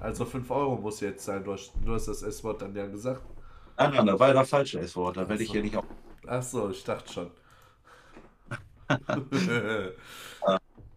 [0.00, 1.44] Also 5 Euro muss jetzt sein.
[1.44, 3.20] Du hast, du hast das S-Wort dann ja gesagt.
[3.76, 5.18] Nein, nein, da war ja das falsche S-Wort.
[5.18, 5.84] Da werde ich hier nicht auf.
[6.26, 7.30] Ach so, ich dachte schon.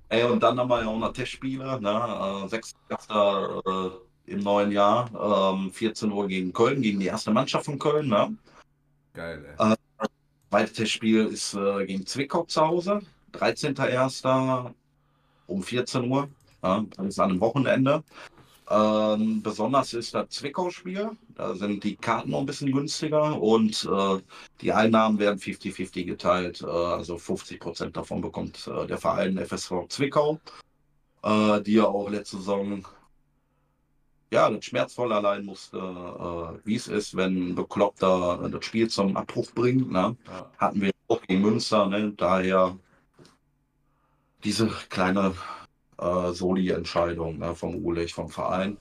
[0.09, 1.79] Ey, und dann haben wir ja auch noch Testspiele.
[1.81, 2.43] Ne?
[2.45, 2.73] Äh, 6.
[3.09, 3.89] Äh,
[4.31, 5.53] im neuen Jahr.
[5.53, 8.07] Ähm, 14 Uhr gegen Köln, gegen die erste Mannschaft von Köln.
[8.07, 8.35] Ne?
[9.13, 9.73] Geil, ey.
[9.73, 9.75] Äh,
[10.49, 13.01] Zweites Testspiel ist äh, gegen Zwickau zu Hause.
[13.33, 14.73] 13.01.
[15.45, 16.27] um 14 Uhr.
[16.63, 18.03] Ja, das ist an einem Wochenende.
[18.69, 21.11] Ähm, besonders ist das Zwickau-Spiel.
[21.35, 24.19] Da sind die Karten noch ein bisschen günstiger und äh,
[24.61, 26.61] die Einnahmen werden 50-50 geteilt.
[26.61, 30.39] Äh, also 50 Prozent davon bekommt äh, der Verein FSV Zwickau,
[31.23, 32.85] äh, die ja auch letzte Saison
[34.31, 39.17] ja, das schmerzvoll allein musste, äh, wie es ist, wenn ein Bekloppter das Spiel zum
[39.17, 39.91] Abbruch bringt.
[39.91, 40.15] Ne?
[40.59, 42.13] Hatten wir auch gegen Münster, ne?
[42.15, 42.77] daher
[44.43, 45.33] diese kleine
[45.99, 47.55] äh, Soli-Entscheidung ne?
[47.55, 48.77] vom Ulich, vom Verein.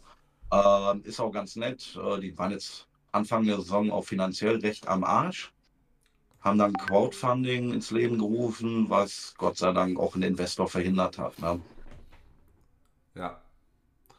[0.53, 1.99] Ähm, ist auch ganz nett.
[2.03, 5.53] Äh, die waren jetzt Anfang der Saison auch finanziell recht am Arsch.
[6.41, 11.39] Haben dann Crowdfunding ins Leben gerufen, was Gott sei Dank auch ein Investor verhindert hat.
[11.41, 11.61] Ne?
[13.15, 13.41] Ja,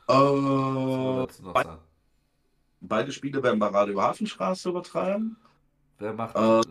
[0.08, 1.78] so Äh, sagen.
[2.82, 5.38] beide Spiele werden bei Radio Hafenstraße übertragen.
[6.00, 6.62] Wer macht äh,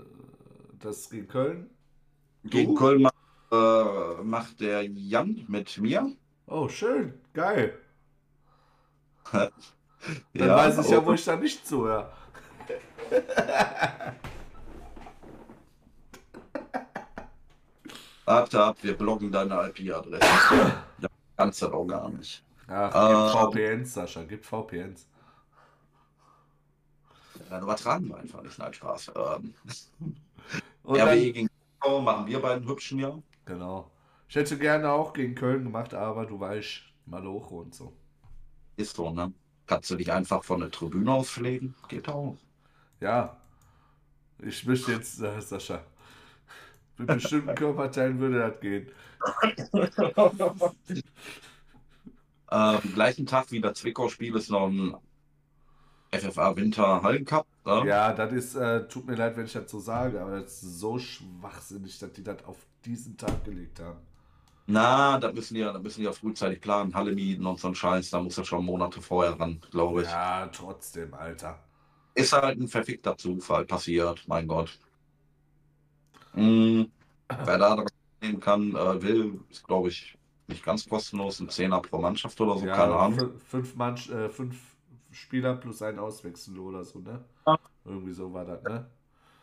[0.81, 1.71] das gegen Köln?
[2.45, 2.81] Gegen Du?
[2.81, 3.15] Köln macht,
[3.51, 6.13] äh, macht der Jan mit mir.
[6.47, 7.79] Oh, schön, geil.
[9.33, 9.51] Dann
[10.35, 12.13] Ja, weiß ich ja, wo ich da nicht zuhöre.
[18.25, 20.23] Warte ab, wir bloggen deine IP-Adresse.
[21.01, 22.45] ja, kannst du doch gar nicht.
[22.67, 23.79] Ach, gibt Ähm.
[23.79, 25.09] VPNs, Sascha, gibt VPNs.
[27.49, 28.59] Dann übertragen wir einfach nicht.
[28.59, 29.13] Nein, Spaß.
[29.17, 29.55] Ähm,
[30.85, 31.49] RWE gegen
[32.03, 33.19] machen wir beiden hübschen ja.
[33.49, 33.91] Genau.
[34.29, 37.97] Ich hätte gerne auch gegen Köln gemacht, aber du weißt, Maloche und so.
[38.77, 39.33] Ist so, ne?
[39.67, 41.75] Kannst du dich einfach von der Tribüne auspflegen?
[41.89, 42.37] Geht auch.
[43.01, 43.41] Ja,
[44.39, 45.83] ich möchte jetzt, äh, Sascha,
[46.99, 48.89] mit bestimmten Körperteilen würde das gehen.
[52.51, 54.95] Ähm, gleichen Tag wie das Zwickau-Spiel ist noch ein
[56.11, 57.47] FFA Winter Hallencup.
[57.67, 57.85] Ne?
[57.87, 60.79] Ja, das ist, äh, tut mir leid, wenn ich das so sage, aber das ist
[60.79, 63.99] so schwachsinnig, dass die das auf diesen Tag gelegt haben.
[64.67, 67.69] Na, da müssen die ja, da müssen die ja frühzeitig planen, Halle mieten und so
[67.69, 70.09] ein Scheiß, da muss ja schon Monate vorher ran, glaube ich.
[70.09, 71.59] Ja, trotzdem, Alter.
[72.15, 74.79] Ist halt ein verfickter Zufall passiert, mein Gott.
[76.35, 76.91] Hm,
[77.29, 77.87] wer da dran
[78.21, 82.59] nehmen kann, äh, will, ist glaube ich nicht ganz kostenlos, ein Zehner pro Mannschaft oder
[82.59, 83.19] so, Ja, keine Ahnung.
[83.19, 84.68] fün- Fünf, Mann, äh, fünf
[85.19, 87.25] Spieler plus ein Auswechsel oder so, ne?
[87.47, 87.59] Ja.
[87.85, 88.87] Irgendwie so war das, ne?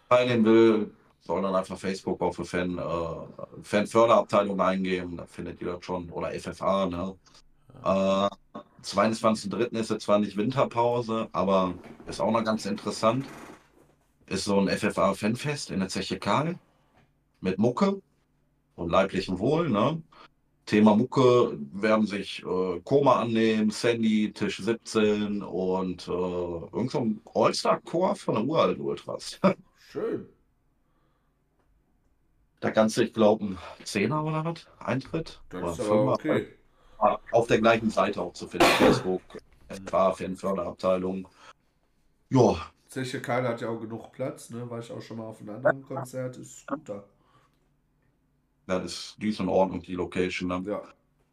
[0.10, 5.74] teilnehmen will, soll dann einfach Facebook auf eine Fan, äh, Fanförderabteilung eingeben, da findet ihr
[5.74, 6.10] das schon.
[6.10, 7.16] Oder FFA, ne?
[7.84, 8.30] Äh,
[8.84, 9.72] 22.03.
[9.80, 11.74] ist jetzt zwar nicht Winterpause, aber
[12.06, 13.26] ist auch noch ganz interessant.
[14.28, 16.58] Ist so ein FFA-Fanfest in der Zeche Karl
[17.42, 18.02] mit Mucke
[18.76, 20.02] und leiblichem Wohl, ne?
[20.66, 27.22] Thema Mucke werden sich äh, Koma annehmen, Sandy, Tisch 17 und äh, irgend so ein
[27.34, 29.40] All-Star-Chor von der Uralt Ultras.
[29.92, 30.28] Schön.
[32.62, 34.66] Der ganze, ich glaube, ein Zehner oder was?
[34.80, 35.40] Eintritt?
[35.50, 36.14] Das Oder ist Fünfer?
[36.14, 36.48] okay.
[37.32, 38.66] Auf der gleichen Seite auch zu finden.
[38.66, 39.22] Facebook,
[39.86, 41.28] FA, Fanförderabteilung.
[42.30, 42.58] Ja,
[42.88, 44.70] Zeche Karl hat ja auch genug Platz, ne?
[44.70, 47.04] War ich auch schon mal auf einem anderen Konzert, ist gut da.
[48.68, 50.50] Das ist, die ist in Ordnung, die Location.
[50.50, 50.72] Ne?
[50.72, 50.82] Ja.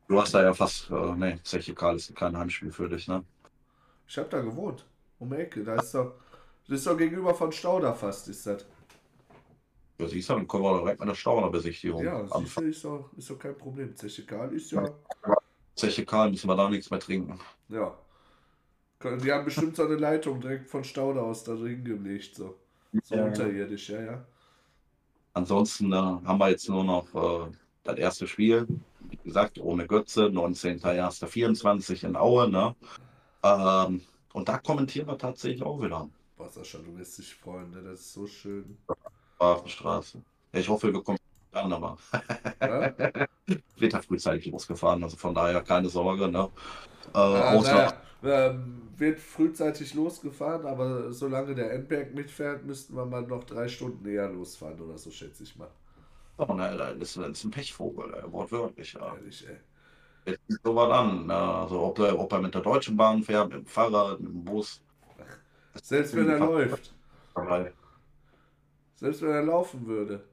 [0.08, 3.24] Du hast da ja fast, äh, ne, Zeche Karl ist kein Heimspiel für dich, ne?
[4.06, 4.84] Ich hab da gewohnt.
[5.18, 5.64] Um die Ecke.
[5.64, 6.14] Da ist doch.
[6.68, 8.66] Das ist doch gegenüber von Stauder fast, ist das.
[9.98, 13.10] Ja, siehst du, dann können wir direkt mit der Stauner-Besichtigung Ja, siehst du, ist doch,
[13.16, 13.94] ist doch kein Problem.
[13.96, 14.88] Zeche Karl ist ja.
[15.74, 17.38] Zeche Karl müssen wir da nichts mehr trinken.
[17.68, 17.96] Ja.
[19.02, 22.58] Die haben bestimmt so eine Leitung direkt von Stauder aus da drin gelegt, so.
[23.04, 23.24] So Ja.
[23.26, 24.26] unterirdisch, ja, ja.
[25.34, 27.50] Ansonsten äh, haben wir jetzt nur noch äh,
[27.84, 28.66] das erste Spiel.
[29.00, 32.50] Wie gesagt, ohne Götze, 19.01.24 in Aue.
[32.50, 32.74] Ne?
[33.42, 34.02] Ähm,
[34.32, 36.08] und da kommentieren wir tatsächlich auch wieder.
[36.36, 37.82] Boah, Sascha, du wirst dich freuen, ne?
[37.82, 38.78] Das ist so schön.
[39.38, 40.22] Hafenstraße.
[40.52, 41.18] Ich hoffe, wir kommen
[41.54, 41.96] an, aber
[42.60, 42.94] Ja?
[43.78, 45.02] wird ja frühzeitig losgefahren.
[45.04, 46.28] Also von daher keine Sorge.
[46.28, 46.50] Ne?
[47.14, 53.06] Äh, Ah, außer, naja, ähm, wird frühzeitig losgefahren, aber solange der Endberg mitfährt, müssten wir
[53.06, 55.70] mal noch drei Stunden eher losfahren oder so, schätze ich mal.
[56.38, 58.92] oh, ne, das, ist, das ist ein Pechvogel, ey, wortwörtlich.
[58.94, 59.16] Ja.
[59.16, 59.56] Ehrlich, ey.
[60.26, 61.26] Jetzt ist so was an.
[61.26, 61.34] Ne?
[61.34, 64.44] Also, ob, er, ob er mit der Deutschen Bahn fährt, mit dem Fahrrad, mit dem
[64.44, 64.82] Bus.
[65.82, 66.94] Selbst wenn er läuft.
[68.94, 70.24] Selbst wenn er laufen würde.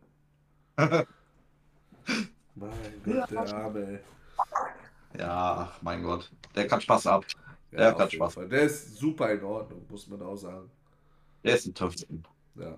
[2.55, 2.71] Mein
[3.03, 3.99] Gott, der Arme.
[5.17, 6.31] Ja, mein Gott.
[6.55, 7.25] Der kann Spaß ab.
[7.71, 8.33] Ja, Der hat jeden Spaß.
[8.35, 8.49] Fall.
[8.49, 10.69] Der ist super in Ordnung, muss man auch sagen.
[11.43, 12.23] Der ist ein Töften.
[12.55, 12.77] Ja.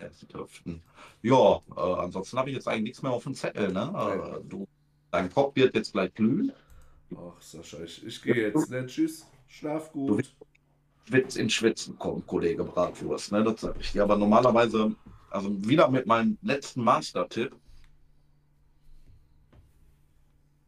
[0.00, 0.82] Der ist ein Töften.
[1.22, 3.72] Ja, äh, ansonsten habe ich jetzt eigentlich nichts mehr auf dem Zettel.
[3.72, 4.40] Ne?
[4.42, 4.66] Äh, du,
[5.10, 6.52] dein Kopf wird jetzt gleich glühen.
[7.14, 8.86] Ach, Sascha, ich, ich gehe jetzt, ne?
[8.86, 9.26] Tschüss.
[9.48, 10.32] Schlaf gut.
[11.08, 13.32] Schwitz in Schwitzen kommt, Kollege Bratwurst.
[13.32, 13.42] Ne?
[13.42, 14.04] Das sag ich dir.
[14.04, 14.94] Aber normalerweise,
[15.30, 17.56] also wieder mit meinem letzten Master-Tipp,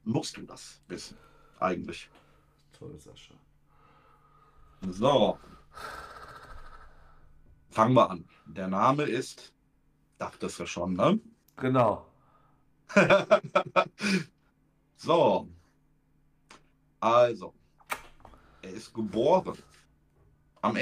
[0.05, 1.17] musst du das wissen.
[1.59, 2.09] Eigentlich.
[2.73, 3.35] Toll, Sascha.
[4.89, 5.39] So.
[7.71, 8.29] Fangen wir an.
[8.47, 9.53] Der Name ist,
[10.19, 11.21] dachtest du schon, ne?
[11.57, 12.07] Genau.
[14.97, 15.49] so.
[17.01, 17.55] Also.
[18.63, 19.59] Er ist geboren
[20.61, 20.77] am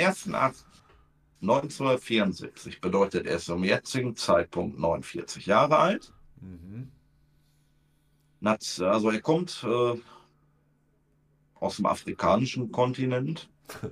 [1.43, 2.81] 1.8.1974.
[2.81, 6.13] Bedeutet, er ist zum jetzigen Zeitpunkt 49 Jahre alt.
[6.41, 6.91] Mhm.
[8.43, 9.99] Also er kommt äh,
[11.55, 13.49] aus dem afrikanischen Kontinent.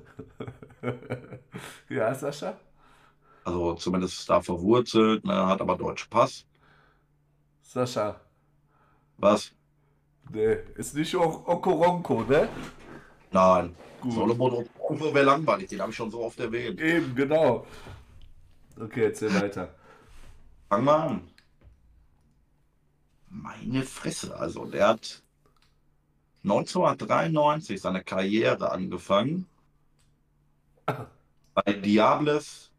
[1.88, 2.58] ja, Sascha?
[3.44, 6.46] Also zumindest da verwurzelt, ne, hat aber deutschen Pass.
[7.62, 8.20] Sascha.
[9.18, 9.52] Was?
[10.30, 12.48] Nee, ist nicht o Okoronko, ne?
[13.30, 13.76] Nein.
[14.00, 14.12] Gut.
[14.12, 16.80] Solomon Okonjo wäre langweilig, den habe ich schon so oft erwähnt.
[16.80, 17.66] Eben, genau.
[18.78, 19.74] Okay, erzähl weiter.
[20.68, 21.30] Fangen wir an.
[23.30, 25.22] Meine Fresse, also der hat
[26.44, 29.46] 1993 seine Karriere angefangen
[31.54, 32.70] bei Diables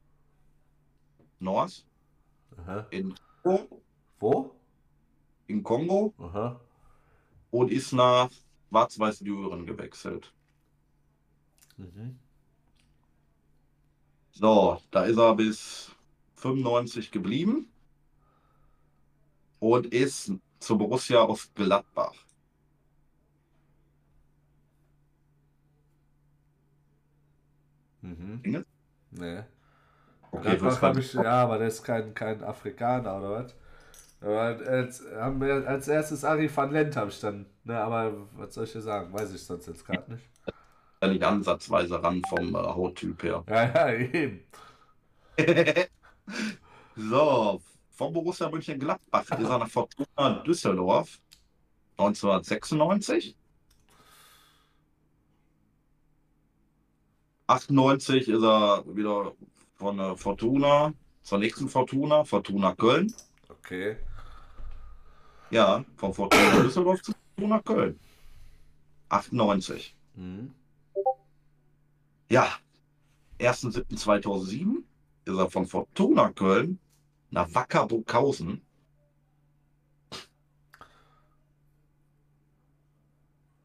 [1.39, 1.85] North
[2.57, 2.87] Aha.
[2.89, 3.13] in
[3.43, 3.81] Kongo,
[4.19, 4.55] Wo?
[5.47, 6.59] in Kongo Aha.
[7.51, 8.29] und ist nach
[8.69, 10.33] Schwarz-Weiß Düren gewechselt.
[11.79, 12.19] Mhm.
[14.31, 15.91] So, da ist er bis
[16.35, 17.67] 95 geblieben
[19.59, 22.13] und ist zu Borussia aus Gladbach.
[28.01, 28.63] Mhm.
[29.11, 29.43] Nee.
[30.31, 33.55] Okay, Gladbach habe ich, ja, aber der ist kein, kein Afrikaner oder was?
[34.21, 38.73] Aber als, als erstes Ari van Lent habe ich dann, ne, aber was soll ich
[38.73, 39.13] dir sagen?
[39.13, 40.25] Weiß ich sonst jetzt gerade nicht.
[41.07, 43.43] Nicht ansatzweise ran vom äh, Hauttyp her.
[43.47, 44.43] Ja, ja, eben.
[46.95, 51.19] So, vom Borussia Mönchengladbach ist er nach Fortuna Düsseldorf
[51.97, 53.37] 1996.
[57.47, 59.33] 98 ist er wieder
[59.75, 60.93] von der Fortuna
[61.23, 63.13] zur nächsten Fortuna, Fortuna Köln.
[63.47, 63.95] Okay.
[65.49, 67.99] Ja, von Fortuna Düsseldorf zu Fortuna Köln.
[69.07, 69.95] 98.
[70.15, 70.53] Mhm.
[72.29, 72.47] Ja,
[73.39, 74.83] 1.7.2007
[75.25, 76.79] ist er von Fortuna Köln
[77.31, 78.61] nach Wacker Burghausen.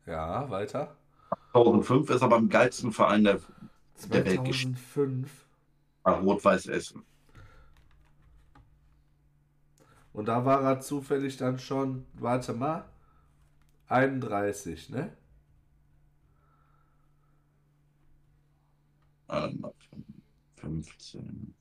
[0.06, 0.96] Ja, weiter.
[1.52, 3.40] 2005 ist er beim geilsten Verein der
[4.10, 5.46] Der Welt 2005.
[6.04, 7.04] nach Rot-Weiß Essen.
[10.12, 12.84] Und da war er zufällig dann schon, warte mal,
[13.88, 15.12] 31, ne?
[19.28, 19.70] Ähm,
[20.56, 21.54] 15.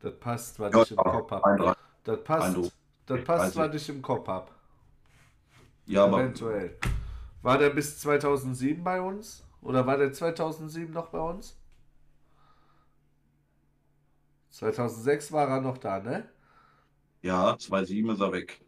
[0.00, 1.44] Das passt, was Ja, ich im Kopf hab.
[1.44, 1.82] 31.
[2.04, 2.72] Das passt, Eindruck.
[3.06, 3.56] das passt, 30.
[3.56, 4.52] was ich im Kopf hab.
[5.86, 6.76] Ja, aber Eventuell.
[7.42, 9.44] War der bis 2007 bei uns?
[9.62, 11.56] Oder war der 2007 noch bei uns?
[14.50, 16.28] 2006 war er noch da, ne?
[17.22, 18.60] ja, 2,7 ist er weg.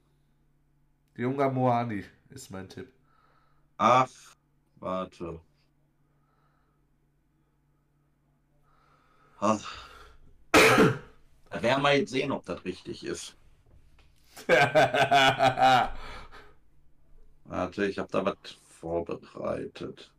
[1.16, 2.90] Junger Moani ist mein Tipp.
[3.78, 4.36] Ach,
[4.76, 5.40] warte.
[11.50, 13.36] Da werden wir jetzt sehen, ob das richtig ist.
[17.44, 18.36] Warte, ich habe da was
[18.68, 20.12] vorbereitet.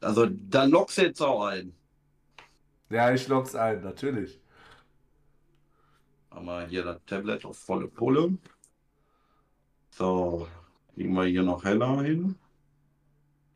[0.00, 1.74] Also, da lockst du jetzt auch ein.
[2.90, 4.40] ja, ich log's ein, natürlich.
[6.30, 8.36] Haben wir hier das Tablet auf volle Pulle.
[9.90, 10.46] So,
[10.94, 12.36] kriegen wir hier noch heller hin.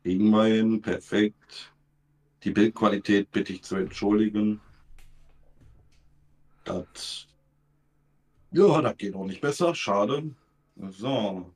[0.03, 1.71] Kriegen wir hin, perfekt.
[2.45, 4.61] Die Bildqualität bitte ich zu entschuldigen.
[6.63, 7.27] Das,
[8.51, 10.33] ja, das geht auch nicht besser, schade.
[10.75, 11.51] So,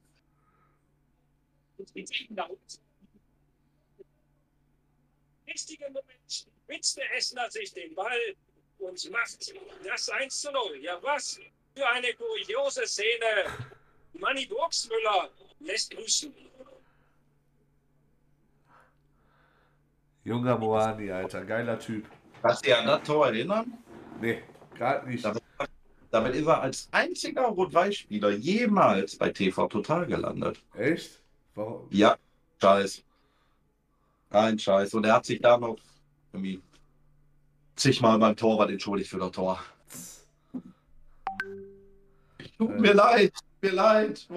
[5.47, 8.35] richtigen Moment spitzt der Essener sich den Ball
[8.79, 10.77] und macht das 1 zu 0.
[10.81, 11.39] Ja, was
[11.75, 13.45] für eine kuriose Szene.
[14.13, 15.29] Manni Burgsmüller
[15.59, 16.33] lässt grüßen.
[20.23, 22.05] Junger Moani, Alter, geiler Typ.
[22.41, 23.73] kannst du dich an das Tor erinnern?
[24.21, 24.41] Nee,
[24.75, 25.23] gerade nicht.
[25.23, 25.41] Damit,
[26.11, 30.61] damit ist er als einziger Rot-Weiß-Spieler jemals bei TV Total gelandet.
[30.75, 31.21] Echt?
[31.55, 31.87] Warum?
[31.89, 32.17] Ja,
[32.61, 33.03] Scheiß.
[34.29, 34.93] Kein Scheiß.
[34.93, 35.77] Und er hat sich da noch
[36.33, 36.61] irgendwie
[37.75, 39.63] zigmal beim Torwart entschuldigt für das Tor.
[42.57, 44.27] Tut mir leid, tut mir leid.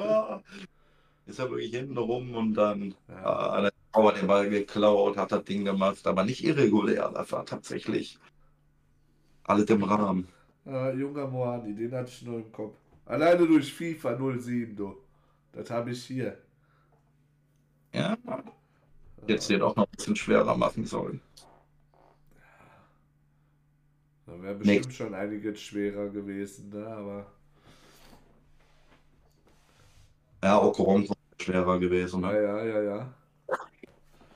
[1.32, 3.58] Ist er wirklich hinten rum und dann Ja.
[3.58, 7.10] äh, hat Torwart den Ball geklaut, hat das Ding gemacht, aber nicht irregulär.
[7.14, 8.18] Das war tatsächlich
[9.44, 10.28] alles im Rahmen.
[10.66, 12.76] Äh, junger Moani, den hatte ich nur im Kopf.
[13.06, 14.96] Alleine durch FIFA 07, du.
[15.52, 16.38] Das habe ich hier.
[17.92, 18.16] Ja,
[19.26, 21.20] jetzt den auch noch ein bisschen schwerer machen sollen.
[24.26, 26.84] Da wäre bestimmt schon einiges schwerer gewesen, ne?
[26.88, 27.26] Aber
[30.42, 32.22] Ja, Okoronko schwerer gewesen.
[32.22, 33.14] ja, ja, ja, ja.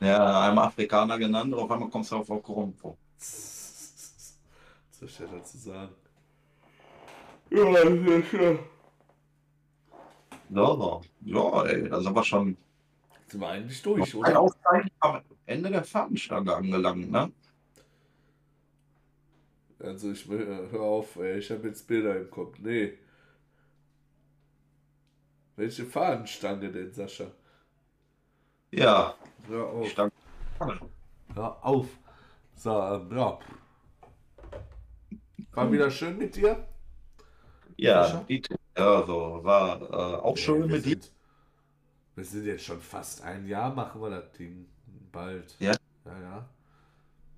[0.01, 2.29] Ja, einmal Afrikaner genannt, auf einmal kommst du auf
[5.07, 5.95] soll ich denn dazu sagen?
[7.51, 8.59] Ja, ja, ja.
[10.49, 12.57] Ja, ja, ey, da sind wir schon
[13.27, 14.41] Sind wir eigentlich durch, oder?
[14.41, 17.33] Auszeichen am Ende der Fahnenstange angelangt, ne?
[19.79, 22.59] Also ich will, äh, hör auf, ey, ich habe jetzt Bilder im Kopf.
[22.59, 22.95] Nee.
[25.57, 27.27] Welche Fahnenstange denn, Sascha?
[28.71, 29.15] Ja,
[29.49, 29.89] Hör auf.
[29.89, 30.13] Stange.
[31.35, 31.87] Hör auf.
[32.55, 33.39] So, ähm, ja.
[35.53, 36.67] War wieder schön mit dir.
[37.79, 38.43] Ja, die,
[38.77, 40.99] ja, so, war äh, auch schön wir mit dir.
[42.15, 44.67] wir sind jetzt schon fast ein Jahr, machen wir das Ding.
[45.13, 45.57] Bald.
[45.59, 45.73] Ja.
[46.05, 46.49] Ja, ja.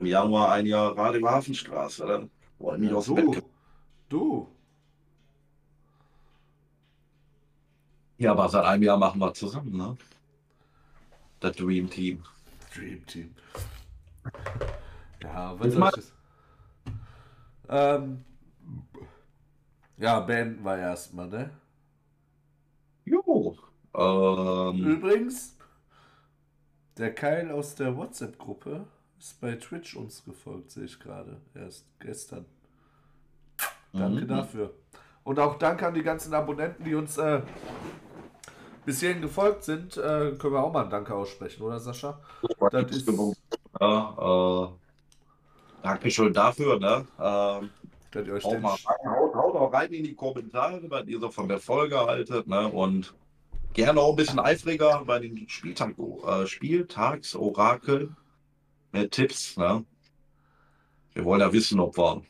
[0.01, 3.43] Im Januar ein Jahr Radio Hafenstraße, dann wollen mich ja Bett du.
[4.09, 4.58] Du.
[8.19, 9.97] Ja, aber seit einem Jahr machen wir zusammen, ne?
[11.41, 12.23] Das Dream Team.
[12.75, 13.35] Dream Team.
[15.23, 16.13] Ja, was soll ich?
[17.69, 18.25] Ähm,
[19.97, 21.51] ja, beenden wir erstmal, ne?
[23.05, 23.57] Jo.
[23.95, 25.57] Ähm, Übrigens,
[26.97, 28.87] der Keil aus der WhatsApp-Gruppe
[29.19, 31.41] ist bei Twitch uns gefolgt, sehe ich gerade.
[31.55, 32.45] Erst gestern.
[33.93, 34.29] Danke Mhm.
[34.29, 34.75] dafür.
[35.25, 37.43] Und auch danke an die ganzen Abonnenten, die uns äh,
[38.89, 39.99] bis hierhin gefolgt sind.
[39.99, 42.19] Äh, können wir auch mal ein Danke aussprechen, oder Sascha?
[42.71, 43.07] das ist,
[43.79, 47.07] Ja, äh, Dankeschön dafür, ne?
[47.21, 47.69] Ähm,
[48.11, 51.07] dass ihr euch haut, den, mal rein, haut, haut auch rein in die Kommentare, was
[51.07, 52.67] ihr so von der Folge haltet, ne?
[52.67, 53.13] Und
[53.75, 58.17] gerne auch ein bisschen eifriger bei den Spieltag, äh, Spieltagsorakel
[58.93, 59.85] mit Tipps, ne?
[61.13, 62.23] Wir wollen ja wissen, ob wir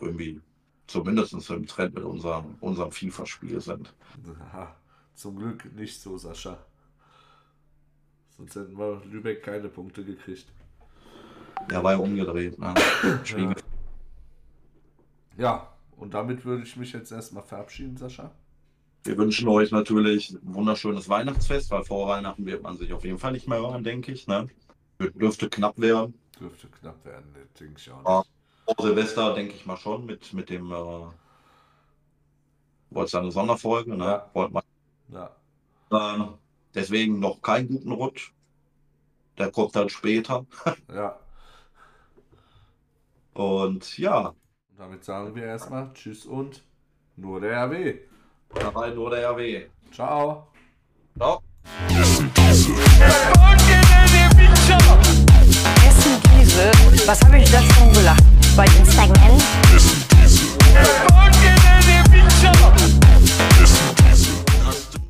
[0.00, 0.40] irgendwie
[0.88, 3.94] zumindest im Trend mit unserem, unserem FIFA-Spiel sind.
[4.50, 4.74] Aha,
[5.14, 6.58] zum Glück nicht so, Sascha.
[8.36, 10.46] Sonst hätten wir Lübeck keine Punkte gekriegt.
[11.70, 12.74] Ja, war ja umgedreht, ne?
[13.24, 13.54] Spiegel.
[15.36, 18.30] Ja, und damit würde ich mich jetzt erstmal verabschieden, Sascha.
[19.04, 23.18] Wir wünschen euch natürlich ein wunderschönes Weihnachtsfest, weil vor Weihnachten wird man sich auf jeden
[23.18, 24.26] Fall nicht mehr hören, denke ich.
[24.26, 24.48] Ne?
[24.98, 26.14] Dürfte knapp werden.
[26.40, 28.18] Dürfte knapp werden, ne, denke ich auch Ja.
[28.20, 28.30] nicht.
[28.64, 30.72] Vor Silvester denke ich mal schon mit, mit dem.
[30.72, 31.06] Äh,
[32.90, 34.04] Wollt's eine Sonderfolge, ne?
[34.04, 34.30] Ja.
[34.32, 34.62] Wollt man,
[35.14, 35.30] Ja.
[35.90, 36.24] äh,
[36.74, 38.32] deswegen noch keinen guten Rutsch.
[39.38, 40.44] Der kommt dann später.
[40.92, 41.16] ja.
[43.34, 44.36] Und ja, Und
[44.78, 46.62] damit sagen wir erstmal Tschüss und
[47.16, 47.98] nur der RW.
[48.54, 49.66] dabei nur der RW.
[49.90, 50.46] Ciao.
[51.16, 51.42] Ciao.
[51.88, 52.30] Essen.
[57.06, 58.22] Was habe ich das schon gelacht?
[58.56, 59.36] Bei Instagram?
[59.74, 61.63] Essen diese.